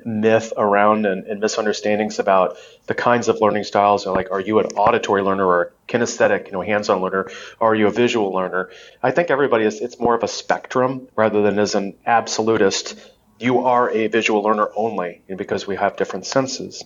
myth 0.05 0.53
around 0.57 1.07
and, 1.07 1.25
and, 1.27 1.39
misunderstandings 1.41 2.19
about 2.19 2.57
the 2.87 2.95
kinds 2.95 3.29
of 3.29 3.41
learning 3.41 3.63
styles. 3.63 4.05
Like, 4.05 4.33
are 4.33 4.41
you 4.41 4.59
an 4.59 4.67
auditory 4.75 5.23
learner 5.23 5.47
or 5.47 5.63
a 5.63 5.93
kinesthetic, 5.93 6.47
you 6.47 6.53
know, 6.53 6.61
hands-on 6.61 7.01
learner, 7.01 7.31
or 7.61 7.71
are 7.71 7.75
you 7.77 7.87
a 7.87 7.93
visual 7.93 8.33
learner? 8.33 8.71
I 9.01 9.13
think 9.13 9.31
everybody 9.31 9.65
is. 9.65 9.81
It's 9.81 10.01
more 10.01 10.17
of 10.17 10.25
a 10.25 10.29
spectrum 10.29 11.07
rather 11.15 11.41
than 11.43 11.61
as 11.61 11.77
an 11.77 11.95
absolutist. 12.05 12.99
You 13.41 13.61
are 13.61 13.91
a 13.91 14.07
visual 14.09 14.43
learner 14.43 14.69
only, 14.77 15.23
because 15.35 15.67
we 15.67 15.75
have 15.77 15.97
different 15.97 16.27
senses. 16.27 16.85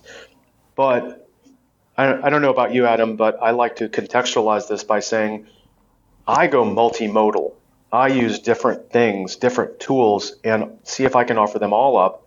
But 0.77 1.29
I, 1.99 2.27
I 2.27 2.31
don't 2.31 2.43
know 2.43 2.53
about 2.53 2.73
you, 2.73 2.87
Adam, 2.87 3.17
but 3.17 3.43
I 3.43 3.51
like 3.51 3.77
to 3.77 3.89
contextualize 3.89 4.69
this 4.69 4.85
by 4.85 5.01
saying 5.01 5.49
I 6.29 6.47
go 6.47 6.65
multimodal. 6.65 7.55
I 7.93 8.07
use 8.07 8.39
different 8.39 8.91
things, 8.91 9.35
different 9.35 9.81
tools, 9.81 10.37
and 10.45 10.79
see 10.85 11.05
if 11.05 11.17
I 11.17 11.25
can 11.25 11.39
offer 11.39 11.59
them 11.59 11.73
all 11.73 11.97
up 11.97 12.25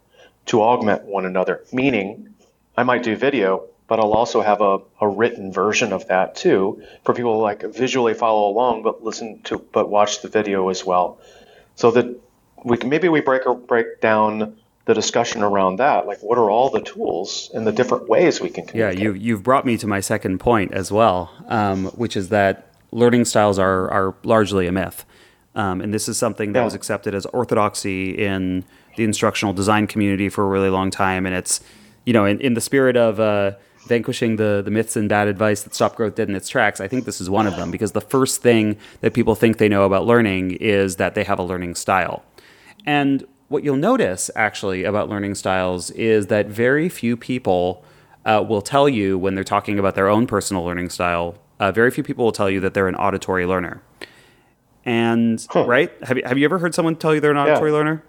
to 0.47 0.61
augment 0.61 1.03
one 1.03 1.25
another. 1.25 1.63
Meaning, 1.71 2.33
I 2.75 2.83
might 2.83 3.03
do 3.03 3.15
video, 3.15 3.67
but 3.87 3.99
I'll 3.99 4.13
also 4.13 4.41
have 4.41 4.59
a, 4.59 4.79
a 4.99 5.07
written 5.07 5.53
version 5.53 5.93
of 5.93 6.07
that 6.09 6.35
too 6.35 6.83
for 7.05 7.13
people 7.13 7.39
like 7.39 7.63
visually 7.63 8.13
follow 8.13 8.49
along, 8.49 8.83
but 8.83 9.03
listen 9.05 9.41
to, 9.43 9.57
but 9.57 9.89
watch 9.89 10.21
the 10.21 10.27
video 10.27 10.67
as 10.67 10.85
well. 10.85 11.19
So 11.75 11.91
that 11.91 12.19
we 12.63 12.77
can, 12.77 12.89
maybe 12.89 13.09
we 13.09 13.21
break 13.21 13.45
or 13.45 13.55
break 13.55 14.01
down 14.01 14.55
the 14.85 14.93
discussion 14.93 15.43
around 15.43 15.77
that. 15.77 16.07
Like, 16.07 16.19
what 16.23 16.37
are 16.37 16.49
all 16.49 16.69
the 16.69 16.81
tools 16.81 17.51
and 17.53 17.67
the 17.67 17.71
different 17.71 18.07
ways 18.07 18.39
we 18.39 18.49
can 18.49 18.65
communicate? 18.65 18.99
Yeah, 18.99 19.03
you, 19.03 19.13
you've 19.13 19.43
brought 19.43 19.65
me 19.65 19.77
to 19.77 19.87
my 19.87 19.99
second 19.99 20.39
point 20.39 20.71
as 20.71 20.91
well, 20.91 21.31
um, 21.47 21.87
which 21.87 22.15
is 22.15 22.29
that 22.29 22.71
learning 22.91 23.25
styles 23.25 23.59
are, 23.59 23.89
are 23.91 24.15
largely 24.23 24.65
a 24.65 24.71
myth. 24.71 25.05
Um, 25.55 25.81
and 25.81 25.93
this 25.93 26.07
is 26.07 26.17
something 26.17 26.53
that 26.53 26.59
yeah. 26.59 26.65
was 26.65 26.73
accepted 26.73 27.15
as 27.15 27.25
orthodoxy 27.27 28.11
in 28.11 28.63
the 28.95 29.03
instructional 29.03 29.53
design 29.53 29.87
community 29.87 30.29
for 30.29 30.43
a 30.43 30.47
really 30.47 30.69
long 30.69 30.91
time. 30.91 31.25
And 31.25 31.35
it's, 31.35 31.61
you 32.05 32.13
know, 32.13 32.25
in, 32.25 32.39
in 32.39 32.53
the 32.53 32.61
spirit 32.61 32.95
of 32.95 33.19
uh, 33.19 33.53
vanquishing 33.87 34.35
the, 34.35 34.61
the 34.63 34.71
myths 34.71 34.95
and 34.95 35.09
bad 35.09 35.27
advice 35.27 35.63
that 35.63 35.73
Stop 35.73 35.95
Growth 35.95 36.15
did 36.15 36.29
in 36.29 36.35
its 36.35 36.47
tracks, 36.47 36.79
I 36.79 36.87
think 36.87 37.05
this 37.05 37.19
is 37.19 37.29
one 37.29 37.47
of 37.47 37.55
them 37.55 37.71
because 37.71 37.91
the 37.91 38.01
first 38.01 38.41
thing 38.41 38.77
that 39.01 39.13
people 39.13 39.35
think 39.35 39.57
they 39.57 39.67
know 39.67 39.83
about 39.83 40.05
learning 40.05 40.51
is 40.51 40.97
that 40.97 41.15
they 41.15 41.23
have 41.23 41.39
a 41.39 41.43
learning 41.43 41.75
style. 41.75 42.23
And 42.87 43.27
what 43.49 43.63
you'll 43.63 43.75
notice 43.75 44.31
actually 44.35 44.85
about 44.85 45.09
learning 45.09 45.35
styles 45.35 45.91
is 45.91 46.27
that 46.27 46.47
very 46.47 46.89
few 46.89 47.15
people 47.15 47.83
uh, 48.25 48.43
will 48.47 48.61
tell 48.61 48.89
you 48.89 49.17
when 49.17 49.35
they're 49.35 49.43
talking 49.43 49.77
about 49.77 49.93
their 49.93 50.07
own 50.07 50.25
personal 50.25 50.63
learning 50.63 50.89
style, 50.89 51.35
uh, 51.59 51.71
very 51.71 51.91
few 51.91 52.03
people 52.03 52.25
will 52.25 52.31
tell 52.31 52.49
you 52.49 52.59
that 52.61 52.73
they're 52.73 52.87
an 52.87 52.95
auditory 52.95 53.45
learner. 53.45 53.83
And 54.85 55.45
huh. 55.49 55.65
right, 55.65 55.91
have 56.03 56.17
you 56.17 56.23
have 56.25 56.37
you 56.37 56.45
ever 56.45 56.59
heard 56.59 56.73
someone 56.73 56.95
tell 56.95 57.13
you 57.13 57.19
they're 57.19 57.31
an 57.31 57.37
auditory 57.37 57.71
yeah. 57.71 57.77
learner? 57.77 58.03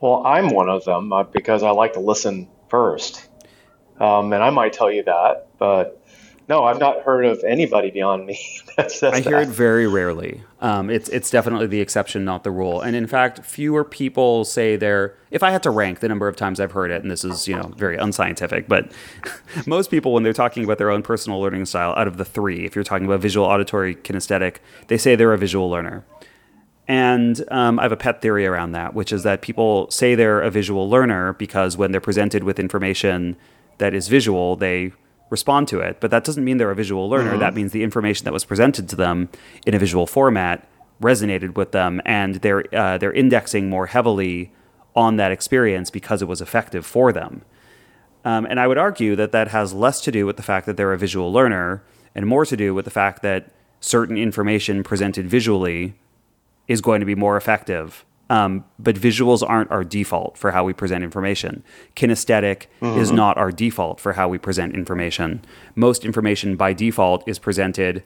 Well, 0.00 0.26
I'm 0.26 0.48
one 0.52 0.68
of 0.68 0.84
them 0.84 1.12
uh, 1.12 1.22
because 1.22 1.62
I 1.62 1.70
like 1.70 1.92
to 1.92 2.00
listen 2.00 2.48
first, 2.68 3.28
um, 4.00 4.32
and 4.32 4.42
I 4.42 4.50
might 4.50 4.72
tell 4.72 4.90
you 4.90 5.04
that, 5.04 5.46
but 5.58 6.01
no, 6.52 6.64
I've 6.64 6.78
not 6.78 7.00
heard 7.00 7.24
of 7.24 7.42
anybody 7.44 7.90
beyond 7.90 8.26
me 8.26 8.38
that 8.76 8.92
says 8.92 9.14
I 9.14 9.20
hear 9.20 9.40
that. 9.40 9.48
it 9.48 9.48
very 9.48 9.86
rarely. 9.86 10.42
Um, 10.60 10.90
it's 10.90 11.08
it's 11.08 11.30
definitely 11.30 11.66
the 11.66 11.80
exception, 11.80 12.26
not 12.26 12.44
the 12.44 12.50
rule. 12.50 12.82
And 12.82 12.94
in 12.94 13.06
fact, 13.06 13.42
fewer 13.42 13.84
people 13.84 14.44
say 14.44 14.76
they're. 14.76 15.16
If 15.30 15.42
I 15.42 15.50
had 15.50 15.62
to 15.62 15.70
rank 15.70 16.00
the 16.00 16.08
number 16.08 16.28
of 16.28 16.36
times 16.36 16.60
I've 16.60 16.72
heard 16.72 16.90
it, 16.90 17.00
and 17.00 17.10
this 17.10 17.24
is 17.24 17.48
you 17.48 17.56
know 17.56 17.72
very 17.76 17.96
unscientific, 17.96 18.68
but 18.68 18.92
most 19.66 19.90
people 19.90 20.12
when 20.12 20.24
they're 20.24 20.34
talking 20.34 20.62
about 20.62 20.76
their 20.76 20.90
own 20.90 21.02
personal 21.02 21.40
learning 21.40 21.64
style, 21.64 21.94
out 21.96 22.06
of 22.06 22.18
the 22.18 22.24
three, 22.24 22.66
if 22.66 22.74
you're 22.74 22.84
talking 22.84 23.06
about 23.06 23.20
visual, 23.20 23.46
auditory, 23.46 23.94
kinesthetic, 23.94 24.56
they 24.88 24.98
say 24.98 25.16
they're 25.16 25.32
a 25.32 25.38
visual 25.38 25.70
learner. 25.70 26.04
And 26.86 27.42
um, 27.50 27.78
I 27.78 27.84
have 27.84 27.92
a 27.92 27.96
pet 27.96 28.20
theory 28.20 28.44
around 28.44 28.72
that, 28.72 28.92
which 28.92 29.10
is 29.10 29.22
that 29.22 29.40
people 29.40 29.90
say 29.90 30.14
they're 30.14 30.42
a 30.42 30.50
visual 30.50 30.90
learner 30.90 31.32
because 31.32 31.78
when 31.78 31.92
they're 31.92 32.00
presented 32.00 32.44
with 32.44 32.58
information 32.58 33.36
that 33.78 33.94
is 33.94 34.08
visual, 34.08 34.56
they 34.56 34.92
respond 35.32 35.66
to 35.68 35.80
it. 35.80 35.98
But 35.98 36.12
that 36.12 36.22
doesn't 36.22 36.44
mean 36.44 36.58
they're 36.58 36.70
a 36.70 36.76
visual 36.76 37.08
learner. 37.08 37.30
Mm-hmm. 37.30 37.40
That 37.40 37.54
means 37.54 37.72
the 37.72 37.82
information 37.82 38.24
that 38.26 38.32
was 38.32 38.44
presented 38.44 38.88
to 38.90 38.96
them 38.96 39.30
in 39.66 39.74
a 39.74 39.78
visual 39.78 40.06
format 40.06 40.68
resonated 41.00 41.56
with 41.56 41.72
them, 41.72 42.00
and 42.04 42.36
they're 42.36 42.62
uh, 42.72 42.98
they're 42.98 43.12
indexing 43.12 43.68
more 43.68 43.86
heavily 43.86 44.52
on 44.94 45.16
that 45.16 45.32
experience 45.32 45.90
because 45.90 46.22
it 46.22 46.28
was 46.28 46.40
effective 46.40 46.86
for 46.86 47.12
them. 47.12 47.42
Um, 48.24 48.46
and 48.46 48.60
I 48.60 48.68
would 48.68 48.78
argue 48.78 49.16
that 49.16 49.32
that 49.32 49.48
has 49.48 49.72
less 49.72 50.00
to 50.02 50.12
do 50.12 50.26
with 50.26 50.36
the 50.36 50.44
fact 50.44 50.66
that 50.66 50.76
they're 50.76 50.92
a 50.92 50.98
visual 50.98 51.32
learner 51.32 51.82
and 52.14 52.26
more 52.26 52.44
to 52.46 52.56
do 52.56 52.72
with 52.74 52.84
the 52.84 52.90
fact 52.90 53.22
that 53.22 53.50
certain 53.80 54.16
information 54.16 54.84
presented 54.84 55.26
visually 55.28 55.94
is 56.68 56.80
going 56.80 57.00
to 57.00 57.06
be 57.06 57.16
more 57.16 57.36
effective 57.36 58.04
um, 58.32 58.64
but 58.78 58.96
visuals 58.96 59.46
aren't 59.46 59.70
our 59.70 59.84
default 59.84 60.38
for 60.38 60.52
how 60.52 60.64
we 60.64 60.72
present 60.72 61.04
information. 61.04 61.62
Kinesthetic 61.94 62.66
mm-hmm. 62.80 62.98
is 62.98 63.12
not 63.12 63.36
our 63.36 63.52
default 63.52 64.00
for 64.00 64.14
how 64.14 64.26
we 64.26 64.38
present 64.38 64.74
information. 64.74 65.42
Most 65.74 66.02
information 66.02 66.56
by 66.56 66.72
default 66.72 67.28
is 67.28 67.38
presented 67.38 68.02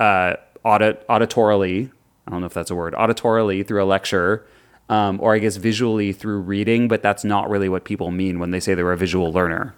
uh, 0.00 0.36
audit, 0.64 1.06
auditorily. 1.08 1.90
I 2.26 2.30
don't 2.30 2.40
know 2.40 2.46
if 2.46 2.54
that's 2.54 2.70
a 2.70 2.74
word. 2.74 2.94
Auditorily 2.94 3.64
through 3.66 3.82
a 3.82 3.84
lecture, 3.84 4.46
um, 4.88 5.20
or 5.20 5.34
I 5.34 5.38
guess 5.38 5.56
visually 5.56 6.14
through 6.14 6.38
reading. 6.38 6.88
But 6.88 7.02
that's 7.02 7.22
not 7.22 7.50
really 7.50 7.68
what 7.68 7.84
people 7.84 8.10
mean 8.10 8.38
when 8.38 8.52
they 8.52 8.60
say 8.60 8.72
they're 8.74 8.90
a 8.90 8.96
visual 8.96 9.34
learner. 9.34 9.74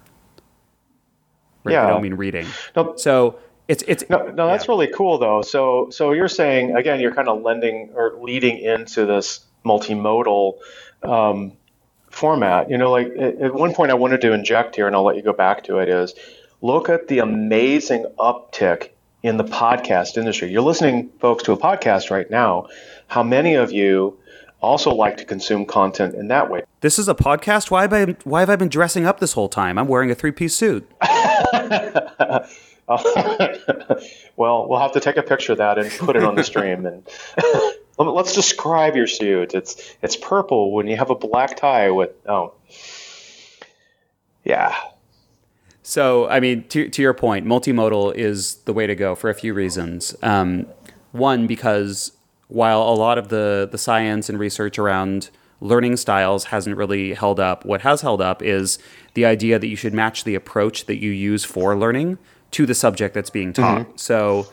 Right? 1.65 1.73
Yeah, 1.73 1.87
they 1.87 1.91
don't 1.95 2.03
mean 2.03 2.15
reading. 2.15 2.47
No, 2.77 2.95
so 2.95 3.41
it's 3.67 3.83
it's 3.89 4.05
no, 4.09 4.29
no 4.29 4.47
that's 4.47 4.67
yeah. 4.67 4.71
really 4.71 4.87
cool 4.87 5.19
though. 5.19 5.43
So 5.43 5.91
so 5.91 6.13
you're 6.13 6.29
saying 6.29 6.77
again, 6.77 7.01
you're 7.01 7.13
kind 7.15 7.29
of 7.29 7.43
lending 7.43 7.91
or 7.97 8.17
leading 8.21 8.59
into 8.59 9.05
this 9.05 9.45
multimodal 9.65 10.55
um, 11.03 11.53
format. 12.11 12.71
You 12.71 12.79
know, 12.79 12.91
like 12.91 13.09
at 13.17 13.55
one 13.55 13.75
point 13.75 13.91
I 13.91 13.95
wanted 13.95 14.21
to 14.23 14.33
inject 14.33 14.77
here, 14.77 14.87
and 14.87 14.97
I'll 14.97 15.05
let 15.05 15.17
you 15.17 15.23
go 15.23 15.33
back 15.33 15.65
to 15.65 15.79
it. 15.79 15.89
Is 15.89 16.15
look 16.63 16.89
at 16.89 17.09
the 17.09 17.19
amazing 17.21 18.07
uptick 18.19 18.91
in 19.23 19.37
the 19.37 19.45
podcast 19.45 20.17
industry. 20.17 20.51
You're 20.51 20.63
listening, 20.63 21.11
folks, 21.21 21.45
to 21.45 21.53
a 21.53 21.57
podcast 21.57 22.11
right 22.11 22.31
now. 22.31 22.69
How 23.09 23.23
many 23.23 23.55
of 23.55 23.73
you 23.73 24.19
also 24.61 24.95
like 24.95 25.17
to 25.19 25.25
consume 25.25 25.65
content 25.67 26.15
in 26.15 26.29
that 26.29 26.51
way? 26.51 26.63
This 26.81 26.99
is 26.99 27.09
a 27.09 27.15
podcast. 27.15 27.71
Why 27.71 27.83
have 27.83 27.93
I, 27.93 28.17
why 28.25 28.41
have 28.41 28.51
I 28.51 28.57
been 28.57 28.69
dressing 28.69 29.07
up 29.07 29.21
this 29.21 29.33
whole 29.33 29.49
time? 29.49 29.79
I'm 29.79 29.89
wearing 29.89 30.11
a 30.11 30.15
three 30.15 30.33
piece 30.33 30.55
suit. 30.55 30.89
well, 34.37 34.69
we'll 34.69 34.79
have 34.79 34.93
to 34.93 35.01
take 35.01 35.17
a 35.17 35.23
picture 35.23 35.53
of 35.53 35.59
that 35.59 35.79
and 35.79 35.91
put 35.91 36.17
it 36.17 36.23
on 36.23 36.35
the 36.35 36.45
stream. 36.45 36.87
And 36.87 37.07
let's 37.99 38.35
describe 38.35 38.97
your 38.97 39.07
suit. 39.07 39.55
It's 39.55 39.97
it's 40.03 40.17
purple 40.17 40.73
when 40.73 40.87
you 40.87 40.97
have 40.97 41.11
a 41.11 41.15
black 41.15 41.57
tie 41.57 41.91
with 41.91 42.11
oh, 42.27 42.55
yeah. 44.45 44.75
So, 45.83 46.29
I 46.29 46.41
mean, 46.41 46.65
to 46.69 46.89
to 46.89 47.03
your 47.03 47.15
point, 47.15 47.47
multimodal 47.47 48.15
is 48.15 48.57
the 48.67 48.73
way 48.73 48.87
to 48.87 48.95
go 48.95 49.15
for 49.15 49.31
a 49.31 49.35
few 49.35 49.55
reasons. 49.55 50.15
Um, 50.23 50.67
one, 51.13 51.47
because 51.47 52.13
while 52.49 52.83
a 52.83 52.93
lot 52.95 53.19
of 53.19 53.29
the 53.29 53.69
the 53.71 53.79
science 53.79 54.29
and 54.29 54.39
research 54.39 54.79
around 54.79 55.31
learning 55.61 55.97
styles 55.97 56.45
hasn't 56.45 56.77
really 56.77 57.15
held 57.15 57.41
up, 57.41 57.65
what 57.65 57.81
has 57.81 58.03
held 58.03 58.21
up 58.21 58.43
is 58.43 58.79
the 59.15 59.25
idea 59.25 59.59
that 59.59 59.67
you 59.67 59.77
should 59.77 59.95
match 59.95 60.25
the 60.25 60.35
approach 60.35 60.87
that 60.87 60.99
you 60.99 61.11
use 61.11 61.45
for 61.45 61.75
learning 61.77 62.19
to 62.51 62.67
the 62.67 62.75
subject 62.75 63.15
that's 63.15 63.31
being 63.31 63.53
taught. 63.53 63.87
Mm-hmm. 63.87 63.97
So, 63.97 64.47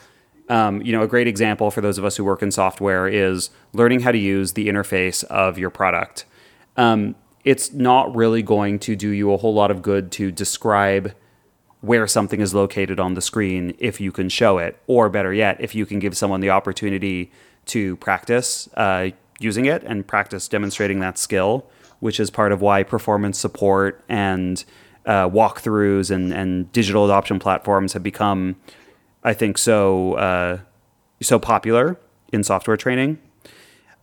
um, 0.50 0.82
you 0.82 0.92
know, 0.92 1.02
a 1.02 1.08
great 1.08 1.28
example 1.28 1.72
for 1.72 1.82
those 1.82 1.98
of 1.98 2.06
us 2.06 2.18
who 2.18 2.24
work 2.24 2.42
in 2.42 2.52
software 2.52 3.08
is 3.08 3.50
learning 3.74 4.02
how 4.02 4.12
to 4.12 4.18
use 4.18 4.54
the 4.54 4.68
interface 4.68 5.24
of 5.26 5.58
your 5.58 5.70
product. 5.70 6.26
Um, 6.78 7.16
it's 7.44 7.74
not 7.74 8.14
really 8.16 8.42
going 8.42 8.80
to 8.80 8.96
do 8.96 9.10
you 9.10 9.32
a 9.32 9.38
whole 9.38 9.54
lot 9.54 9.72
of 9.72 9.82
good 9.82 10.12
to 10.14 10.32
describe 10.32 11.14
where 11.82 12.08
something 12.08 12.42
is 12.42 12.54
located 12.54 13.00
on 13.00 13.14
the 13.14 13.22
screen 13.22 13.76
if 13.78 14.02
you 14.02 14.12
can 14.12 14.28
show 14.30 14.58
it, 14.58 14.80
or 14.88 15.08
better 15.10 15.32
yet, 15.32 15.56
if 15.60 15.76
you 15.76 15.86
can 15.86 16.00
give 16.00 16.18
someone 16.18 16.42
the 16.42 16.50
opportunity 16.50 17.32
to 17.66 17.96
practice 17.98 18.68
uh, 18.76 19.10
using 19.40 19.66
it 19.66 19.84
and 19.84 20.08
practice 20.08 20.48
demonstrating 20.48 21.00
that 21.00 21.18
skill, 21.18 21.70
which 22.00 22.20
is 22.20 22.32
part 22.32 22.52
of 22.52 22.62
why 22.62 22.82
performance 22.82 23.38
support 23.38 24.04
and 24.10 24.66
uh, 25.06 25.30
walkthroughs 25.30 26.10
and, 26.10 26.34
and 26.34 26.72
digital 26.72 27.06
adoption 27.06 27.38
platforms 27.38 27.94
have 27.94 28.02
become, 28.02 28.56
I 29.26 29.34
think, 29.34 29.58
so 29.58 30.14
uh, 30.14 30.60
so 31.22 31.40
popular 31.40 31.98
in 32.32 32.44
software 32.44 32.78
training. 32.78 33.18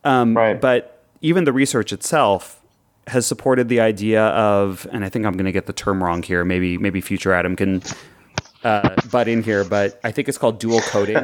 Um, 0.04 0.36
right. 0.36 0.60
But 0.60 1.06
even 1.20 1.44
the 1.44 1.52
research 1.52 1.92
itself 1.92 2.60
has 3.06 3.26
supported 3.26 3.68
the 3.68 3.80
idea 3.80 4.22
of, 4.22 4.86
and 4.92 5.04
I 5.04 5.08
think 5.08 5.24
I'm 5.24 5.34
going 5.34 5.46
to 5.46 5.52
get 5.52 5.66
the 5.66 5.72
term 5.72 6.02
wrong 6.02 6.22
here. 6.22 6.44
Maybe 6.44 6.76
maybe 6.76 7.00
future 7.00 7.32
Adam 7.32 7.56
can 7.56 7.82
uh, 8.64 8.94
butt 9.10 9.28
in 9.28 9.42
here, 9.42 9.64
but 9.64 10.00
I 10.04 10.10
think 10.10 10.28
it's 10.28 10.38
called 10.38 10.58
dual 10.58 10.80
coding. 10.80 11.16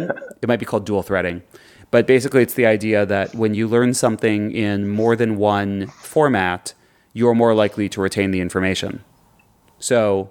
it 0.42 0.48
might 0.48 0.60
be 0.60 0.66
called 0.66 0.86
dual 0.86 1.02
threading. 1.02 1.42
But 1.90 2.06
basically, 2.06 2.42
it's 2.42 2.54
the 2.54 2.66
idea 2.66 3.06
that 3.06 3.34
when 3.34 3.54
you 3.54 3.66
learn 3.66 3.94
something 3.94 4.52
in 4.52 4.88
more 4.88 5.16
than 5.16 5.36
one 5.36 5.88
format, 5.88 6.74
you're 7.14 7.34
more 7.34 7.54
likely 7.54 7.88
to 7.90 8.00
retain 8.00 8.30
the 8.30 8.40
information. 8.40 9.02
So 9.78 10.30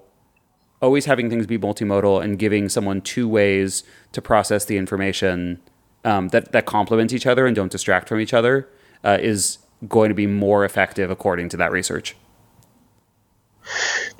always 0.81 1.05
having 1.05 1.29
things 1.29 1.47
be 1.47 1.57
multimodal 1.57 2.23
and 2.23 2.37
giving 2.37 2.69
someone 2.69 3.01
two 3.01 3.27
ways 3.27 3.83
to 4.11 4.21
process 4.21 4.65
the 4.65 4.77
information 4.77 5.59
um, 6.05 6.29
that 6.29 6.51
that 6.51 6.65
complement 6.65 7.11
each 7.13 7.25
other 7.25 7.45
and 7.45 7.55
don't 7.55 7.71
distract 7.71 8.07
from 8.07 8.19
each 8.19 8.33
other 8.33 8.69
uh, 9.03 9.17
is 9.19 9.57
going 9.87 10.09
to 10.09 10.15
be 10.15 10.27
more 10.27 10.63
effective 10.65 11.11
according 11.11 11.49
to 11.49 11.57
that 11.57 11.71
research. 11.71 12.15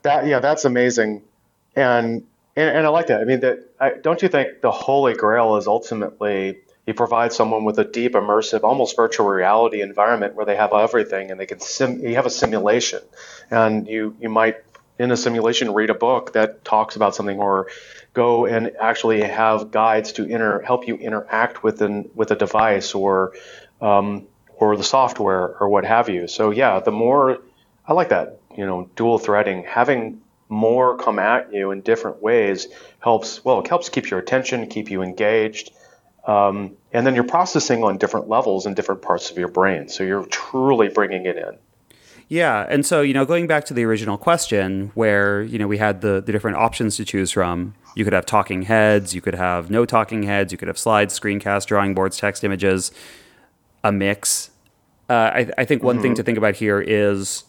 That 0.03 0.27
yeah, 0.27 0.39
that's 0.39 0.65
amazing, 0.65 1.21
and 1.75 2.25
and, 2.55 2.77
and 2.77 2.85
I 2.85 2.89
like 2.89 3.07
that. 3.07 3.21
I 3.21 3.23
mean, 3.23 3.39
that 3.41 3.71
I, 3.79 3.91
don't 3.91 4.21
you 4.21 4.27
think 4.27 4.61
the 4.61 4.71
holy 4.71 5.13
grail 5.13 5.55
is 5.57 5.67
ultimately 5.67 6.57
you 6.85 6.93
provide 6.93 7.33
someone 7.33 7.65
with 7.65 7.77
a 7.79 7.83
deep, 7.83 8.13
immersive, 8.13 8.63
almost 8.63 8.95
virtual 8.95 9.27
reality 9.27 9.81
environment 9.81 10.35
where 10.35 10.45
they 10.45 10.55
have 10.55 10.71
everything 10.73 11.31
and 11.31 11.39
they 11.39 11.45
can 11.45 11.59
sim. 11.59 11.99
You 11.99 12.15
have 12.15 12.25
a 12.25 12.29
simulation, 12.29 13.01
and 13.49 13.87
you 13.87 14.15
you 14.19 14.29
might 14.29 14.66
in 15.00 15.12
a 15.12 15.18
simulation 15.18 15.74
read 15.74 15.89
a 15.89 15.94
book 15.94 16.34
that 16.34 16.66
talks 16.66 16.96
about 16.96 17.16
something 17.16 17.39
or 17.39 17.68
go 18.13 18.46
and 18.46 18.72
actually 18.80 19.22
have 19.22 19.72
guides 19.72 20.13
to 20.13 20.24
inter, 20.24 20.62
help 20.62 20.88
you 20.88 20.96
interact 20.96 21.63
with 21.63 21.82
an, 21.82 22.10
with 22.16 22.32
a 22.32 22.36
device 22.36 22.96
or 22.96 23.34
um, 23.82 24.27
or 24.56 24.75
the 24.75 24.84
software 24.84 25.56
or 25.60 25.70
what 25.70 25.86
have 25.86 26.10
you. 26.10 26.27
So 26.27 26.50
yeah, 26.50 26.80
the 26.80 26.92
more 26.92 27.38
I 27.88 27.94
like 27.94 28.10
that, 28.10 28.39
you 28.56 28.66
know, 28.66 28.89
dual 28.96 29.20
threading, 29.20 29.63
having 29.63 30.22
more 30.50 30.98
come 30.98 31.20
at 31.20 31.54
you 31.54 31.72
in 31.72 31.82
different 31.82 32.22
ways 32.22 32.68
helps. 33.00 33.44
Well, 33.44 33.60
it 33.60 33.68
helps 33.68 33.89
keep 33.89 34.10
your 34.10 34.20
attention, 34.20 34.68
keep 34.68 34.89
you 34.89 35.01
engaged, 35.01 35.72
um, 36.25 36.75
and 36.92 37.06
then 37.06 37.16
you're 37.16 37.24
processing 37.24 37.84
on 37.84 37.98
different 37.98 38.27
levels 38.27 38.66
in 38.66 38.74
different 38.74 39.01
parts 39.01 39.32
of 39.32 39.38
your 39.38 39.48
brain. 39.48 39.89
So 39.89 40.04
you're 40.04 40.25
truly 40.25 40.89
bringing 40.89 41.25
it 41.25 41.38
in. 41.38 41.58
Yeah, 42.29 42.65
and 42.69 42.86
so 42.86 43.01
you 43.01 43.13
know, 43.13 43.25
going 43.25 43.48
back 43.48 43.63
to 43.65 43.74
the 43.74 43.86
original 43.86 44.17
question, 44.17 44.91
where 44.96 45.43
you 45.43 45.57
know 45.57 45.67
we 45.67 45.77
had 45.77 46.01
the 46.01 46.22
the 46.22 46.31
different 46.31 46.57
options 46.57 46.98
to 46.98 47.05
choose 47.05 47.31
from. 47.31 47.74
You 47.96 48.03
could 48.03 48.13
have 48.13 48.25
talking 48.25 48.63
heads, 48.63 49.15
you 49.15 49.22
could 49.22 49.34
have 49.34 49.72
no 49.72 49.86
talking 49.86 50.24
heads, 50.24 50.51
you 50.51 50.57
could 50.57 50.67
have 50.67 50.77
slides, 50.77 51.17
screencasts, 51.17 51.65
drawing 51.65 51.96
boards, 51.96 52.17
text 52.17 52.43
images, 52.43 52.91
a 53.84 53.91
mix. 53.91 54.51
Uh, 55.10 55.13
I, 55.13 55.50
I, 55.57 55.65
think 55.65 55.81
one 55.81 55.96
mm-hmm. 55.96 56.03
thing 56.03 56.15
to 56.15 56.24
think 56.24 56.38
about 56.38 56.57
here 56.57 56.79
is 56.81 57.46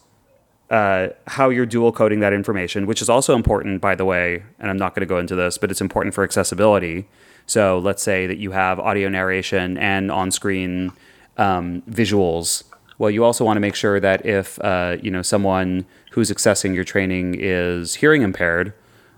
uh, 0.69 1.09
how 1.27 1.49
you're 1.49 1.65
dual 1.65 1.91
coding 1.91 2.21
that 2.21 2.33
information, 2.33 2.87
which 2.87 3.01
is 3.01 3.09
also 3.09 3.35
important, 3.35 3.81
by 3.81 3.95
the 3.95 4.05
way. 4.05 4.43
And 4.59 4.71
I'm 4.71 4.77
not 4.77 4.95
going 4.95 5.01
to 5.01 5.05
go 5.05 5.19
into 5.19 5.35
this, 5.35 5.57
but 5.57 5.69
it's 5.69 5.81
important 5.81 6.15
for 6.15 6.23
accessibility. 6.23 7.07
So 7.45 7.77
let's 7.77 8.01
say 8.01 8.27
that 8.27 8.37
you 8.37 8.51
have 8.51 8.79
audio 8.79 9.09
narration 9.09 9.77
and 9.77 10.09
on-screen 10.09 10.93
um, 11.37 11.81
visuals 11.83 12.63
well, 12.99 13.09
you 13.09 13.23
also 13.23 13.45
want 13.45 13.55
to 13.55 13.61
make 13.61 13.75
sure 13.75 13.99
that 13.99 14.25
if 14.25 14.59
uh, 14.59 14.97
you 15.01 15.09
know 15.09 15.21
someone 15.21 15.85
who's 16.11 16.29
accessing 16.29 16.75
your 16.75 16.83
training 16.83 17.35
is 17.39 17.95
hearing 17.95 18.21
impaired, 18.21 18.73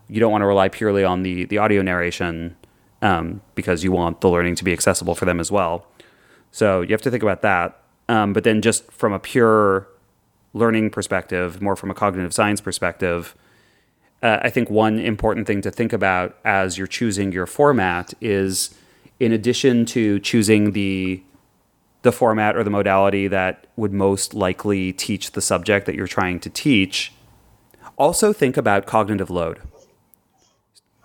you 0.07 0.19
don't 0.19 0.31
want 0.31 0.43
to 0.43 0.45
rely 0.45 0.69
purely 0.69 1.03
on 1.03 1.23
the 1.23 1.45
the 1.45 1.57
audio 1.57 1.81
narration 1.81 2.55
um, 3.01 3.41
because 3.55 3.83
you 3.83 3.91
want 3.91 4.21
the 4.21 4.29
learning 4.29 4.55
to 4.55 4.63
be 4.63 4.71
accessible 4.71 5.15
for 5.15 5.25
them 5.25 5.39
as 5.39 5.51
well. 5.51 5.85
So 6.51 6.81
you 6.81 6.89
have 6.89 7.01
to 7.01 7.11
think 7.11 7.23
about 7.23 7.41
that. 7.41 7.81
Um, 8.07 8.33
but 8.33 8.43
then, 8.43 8.61
just 8.61 8.89
from 8.91 9.13
a 9.13 9.19
pure 9.19 9.87
learning 10.53 10.91
perspective, 10.91 11.59
more 11.61 11.75
from 11.75 11.89
a 11.89 11.95
cognitive 11.95 12.33
science 12.33 12.61
perspective, 12.61 13.35
uh, 14.21 14.39
I 14.43 14.51
think 14.51 14.69
one 14.69 14.99
important 14.99 15.47
thing 15.47 15.61
to 15.61 15.71
think 15.71 15.91
about 15.91 16.37
as 16.45 16.77
you're 16.77 16.87
choosing 16.87 17.31
your 17.31 17.47
format 17.47 18.13
is, 18.21 18.75
in 19.19 19.31
addition 19.31 19.85
to 19.87 20.19
choosing 20.19 20.73
the 20.73 21.23
the 22.01 22.11
format 22.11 22.55
or 22.55 22.63
the 22.63 22.69
modality 22.69 23.27
that 23.27 23.67
would 23.75 23.93
most 23.93 24.33
likely 24.33 24.91
teach 24.93 25.31
the 25.31 25.41
subject 25.41 25.85
that 25.85 25.95
you're 25.95 26.07
trying 26.07 26.39
to 26.39 26.49
teach, 26.49 27.13
also 27.97 28.33
think 28.33 28.57
about 28.57 28.85
cognitive 28.85 29.29
load. 29.29 29.59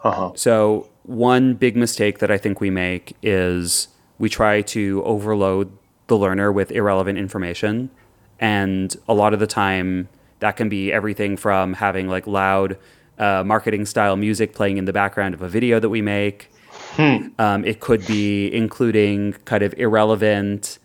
Uh-huh. 0.03 0.33
So, 0.35 0.89
one 1.03 1.55
big 1.55 1.77
mistake 1.77 2.19
that 2.19 2.31
I 2.31 2.39
think 2.39 2.61
we 2.61 2.71
make 2.71 3.17
is 3.23 3.89
we 4.19 4.29
try 4.29 4.63
to 4.63 5.03
overload 5.05 5.71
the 6.07 6.17
learner 6.17 6.51
with 6.51 6.71
irrelevant 6.71 7.19
information. 7.19 7.91
And 8.39 8.95
a 9.09 9.15
lot 9.15 9.35
of 9.35 9.41
the 9.41 9.47
time, 9.47 10.09
that 10.41 10.57
can 10.57 10.69
be 10.69 10.93
everything 10.93 11.37
from 11.37 11.75
having 11.75 12.09
like 12.09 12.27
loud 12.27 12.79
uh, 13.19 13.43
marketing 13.45 13.87
style 13.87 14.17
music 14.17 14.55
playing 14.55 14.77
in 14.77 14.85
the 14.85 14.93
background 14.93 15.35
of 15.35 15.43
a 15.43 15.49
video 15.49 15.81
that 15.81 15.89
we 15.89 16.03
make. 16.03 16.51
Hmm. 16.93 17.29
Um, 17.39 17.65
it 17.65 17.81
could 17.81 18.07
be 18.07 18.53
including 18.53 19.33
kind 19.45 19.63
of 19.63 19.75
irrelevant 19.79 20.79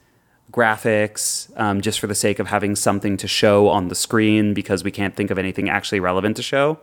graphics 0.52 1.50
um, 1.60 1.82
just 1.82 2.00
for 2.00 2.08
the 2.08 2.16
sake 2.16 2.40
of 2.40 2.48
having 2.48 2.76
something 2.76 3.18
to 3.18 3.28
show 3.28 3.70
on 3.70 3.88
the 3.88 3.96
screen 3.96 4.54
because 4.54 4.84
we 4.84 4.92
can't 4.92 5.16
think 5.16 5.32
of 5.32 5.38
anything 5.38 5.70
actually 5.70 6.00
relevant 6.00 6.36
to 6.36 6.44
show. 6.44 6.80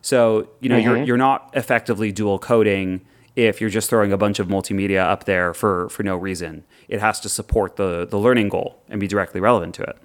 So, 0.00 0.48
you 0.60 0.68
know, 0.68 0.76
mm-hmm. 0.76 0.84
you're, 0.84 1.02
you're 1.04 1.16
not 1.16 1.50
effectively 1.54 2.12
dual 2.12 2.38
coding 2.38 3.00
if 3.34 3.60
you're 3.60 3.70
just 3.70 3.90
throwing 3.90 4.12
a 4.12 4.16
bunch 4.16 4.38
of 4.38 4.48
multimedia 4.48 5.00
up 5.00 5.24
there 5.24 5.52
for, 5.52 5.88
for 5.88 6.02
no 6.02 6.16
reason. 6.16 6.64
It 6.88 7.00
has 7.00 7.20
to 7.20 7.28
support 7.28 7.76
the, 7.76 8.06
the 8.06 8.18
learning 8.18 8.48
goal 8.48 8.82
and 8.88 9.00
be 9.00 9.08
directly 9.08 9.40
relevant 9.40 9.74
to 9.76 9.82
it. 9.82 9.96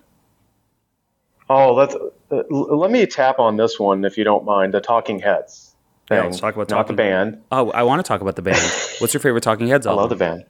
Oh, 1.49 1.73
let's, 1.73 1.95
uh, 1.95 2.43
let 2.49 2.89
me 2.89 3.05
tap 3.05 3.37
on 3.39 3.57
this 3.57 3.79
one 3.79 4.05
if 4.05 4.17
you 4.17 4.23
don't 4.23 4.45
mind 4.45 4.73
the 4.73 4.81
Talking 4.81 5.19
Heads. 5.19 5.75
Thing, 6.07 6.17
yeah, 6.17 6.23
let's 6.25 6.39
talk 6.39 6.55
about 6.55 6.69
not 6.69 6.77
talking, 6.77 6.95
the 6.95 7.01
band. 7.01 7.41
Oh, 7.51 7.71
I 7.71 7.83
want 7.83 8.03
to 8.03 8.07
talk 8.07 8.21
about 8.21 8.35
the 8.35 8.41
band. 8.41 8.57
What's 8.99 9.13
your 9.13 9.21
favorite 9.21 9.43
Talking 9.43 9.67
Heads 9.67 9.87
album? 9.87 9.99
I 9.99 10.01
love 10.01 10.09
the 10.09 10.15
band. 10.15 10.45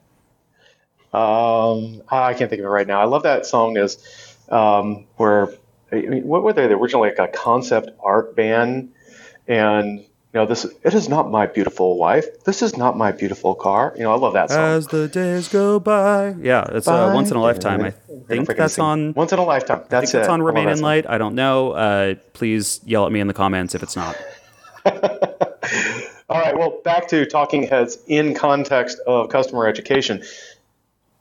Um, 1.14 2.02
I 2.10 2.34
can't 2.34 2.50
think 2.50 2.60
of 2.60 2.66
it 2.66 2.70
right 2.70 2.88
now. 2.88 3.00
I 3.00 3.06
love 3.06 3.24
that 3.24 3.46
song 3.46 3.78
is 3.78 3.98
um, 4.50 5.06
where 5.18 5.50
I 5.92 6.02
mean, 6.02 6.24
what 6.24 6.44
were 6.44 6.54
they? 6.54 6.68
They 6.68 6.74
originally 6.74 7.10
like 7.10 7.20
a 7.20 7.28
concept 7.28 7.92
art 8.00 8.36
band, 8.36 8.94
and 9.48 10.00
you 10.00 10.08
know 10.34 10.48
this. 10.48 10.66
It 10.66 10.94
is 10.96 11.08
not 11.08 11.30
my 11.30 11.46
beautiful 11.46 11.98
wife. 11.98 12.44
This 12.46 12.64
is 12.64 12.76
not 12.76 12.98
my 12.98 13.12
beautiful 13.12 13.54
car. 13.54 13.94
You 13.96 14.04
know, 14.04 14.14
I 14.14 14.18
love 14.18 14.34
that 14.34 14.50
song. 14.50 14.60
As 14.60 14.88
the 14.88 15.08
days 15.08 15.50
go 15.50 15.80
by. 15.80 16.36
Yeah, 16.40 16.66
it's 16.72 16.88
uh, 16.88 17.12
once 17.14 17.30
in 17.30 17.38
a 17.38 17.42
lifetime. 17.42 17.84
I 17.84 17.92
think 18.28 18.48
that's 18.48 18.80
on 18.80 19.14
once 19.14 19.34
in 19.34 19.40
a 19.40 19.46
lifetime. 19.46 19.84
That's 19.90 20.10
I 20.10 20.12
think 20.12 20.16
it. 20.16 20.20
It's 20.22 20.30
on 20.30 20.42
Remain 20.42 20.70
in 20.70 20.82
Light. 20.82 21.06
I 21.08 21.20
don't 21.20 21.36
know. 21.36 21.74
Uh, 21.74 22.16
please 22.34 22.82
yell 22.86 23.06
at 23.06 23.12
me 23.12 23.20
in 23.20 23.28
the 23.28 23.34
comments 23.36 23.76
if 23.76 23.84
it's 23.84 23.96
not. 23.96 24.18
All 26.30 26.40
right. 26.40 26.58
Well, 26.58 26.82
back 26.84 27.10
to 27.10 27.26
talking 27.28 27.64
heads 27.64 28.00
in 28.08 28.34
context 28.34 29.00
of 29.06 29.30
customer 29.30 29.68
education. 29.68 30.24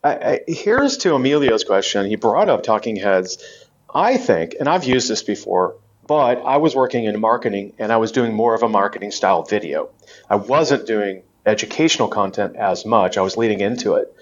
I, 0.02 0.10
I, 0.10 0.40
here's 0.48 0.96
to 0.98 1.14
Emilio's 1.14 1.64
question. 1.64 2.06
He 2.06 2.16
brought 2.16 2.48
up 2.48 2.62
talking 2.62 2.96
heads. 2.96 3.38
I 3.94 4.16
think, 4.16 4.56
and 4.58 4.68
I've 4.68 4.84
used 4.84 5.08
this 5.08 5.22
before, 5.22 5.76
but 6.06 6.42
I 6.42 6.56
was 6.56 6.74
working 6.74 7.04
in 7.04 7.20
marketing 7.20 7.74
and 7.78 7.92
I 7.92 7.98
was 7.98 8.10
doing 8.10 8.34
more 8.34 8.54
of 8.54 8.62
a 8.62 8.68
marketing 8.68 9.10
style 9.12 9.42
video. 9.42 9.90
I 10.28 10.36
wasn't 10.36 10.86
doing 10.86 11.22
educational 11.46 12.08
content 12.08 12.56
as 12.56 12.84
much. 12.84 13.16
I 13.16 13.20
was 13.22 13.36
leading 13.36 13.60
into 13.60 13.94
it. 13.94 14.14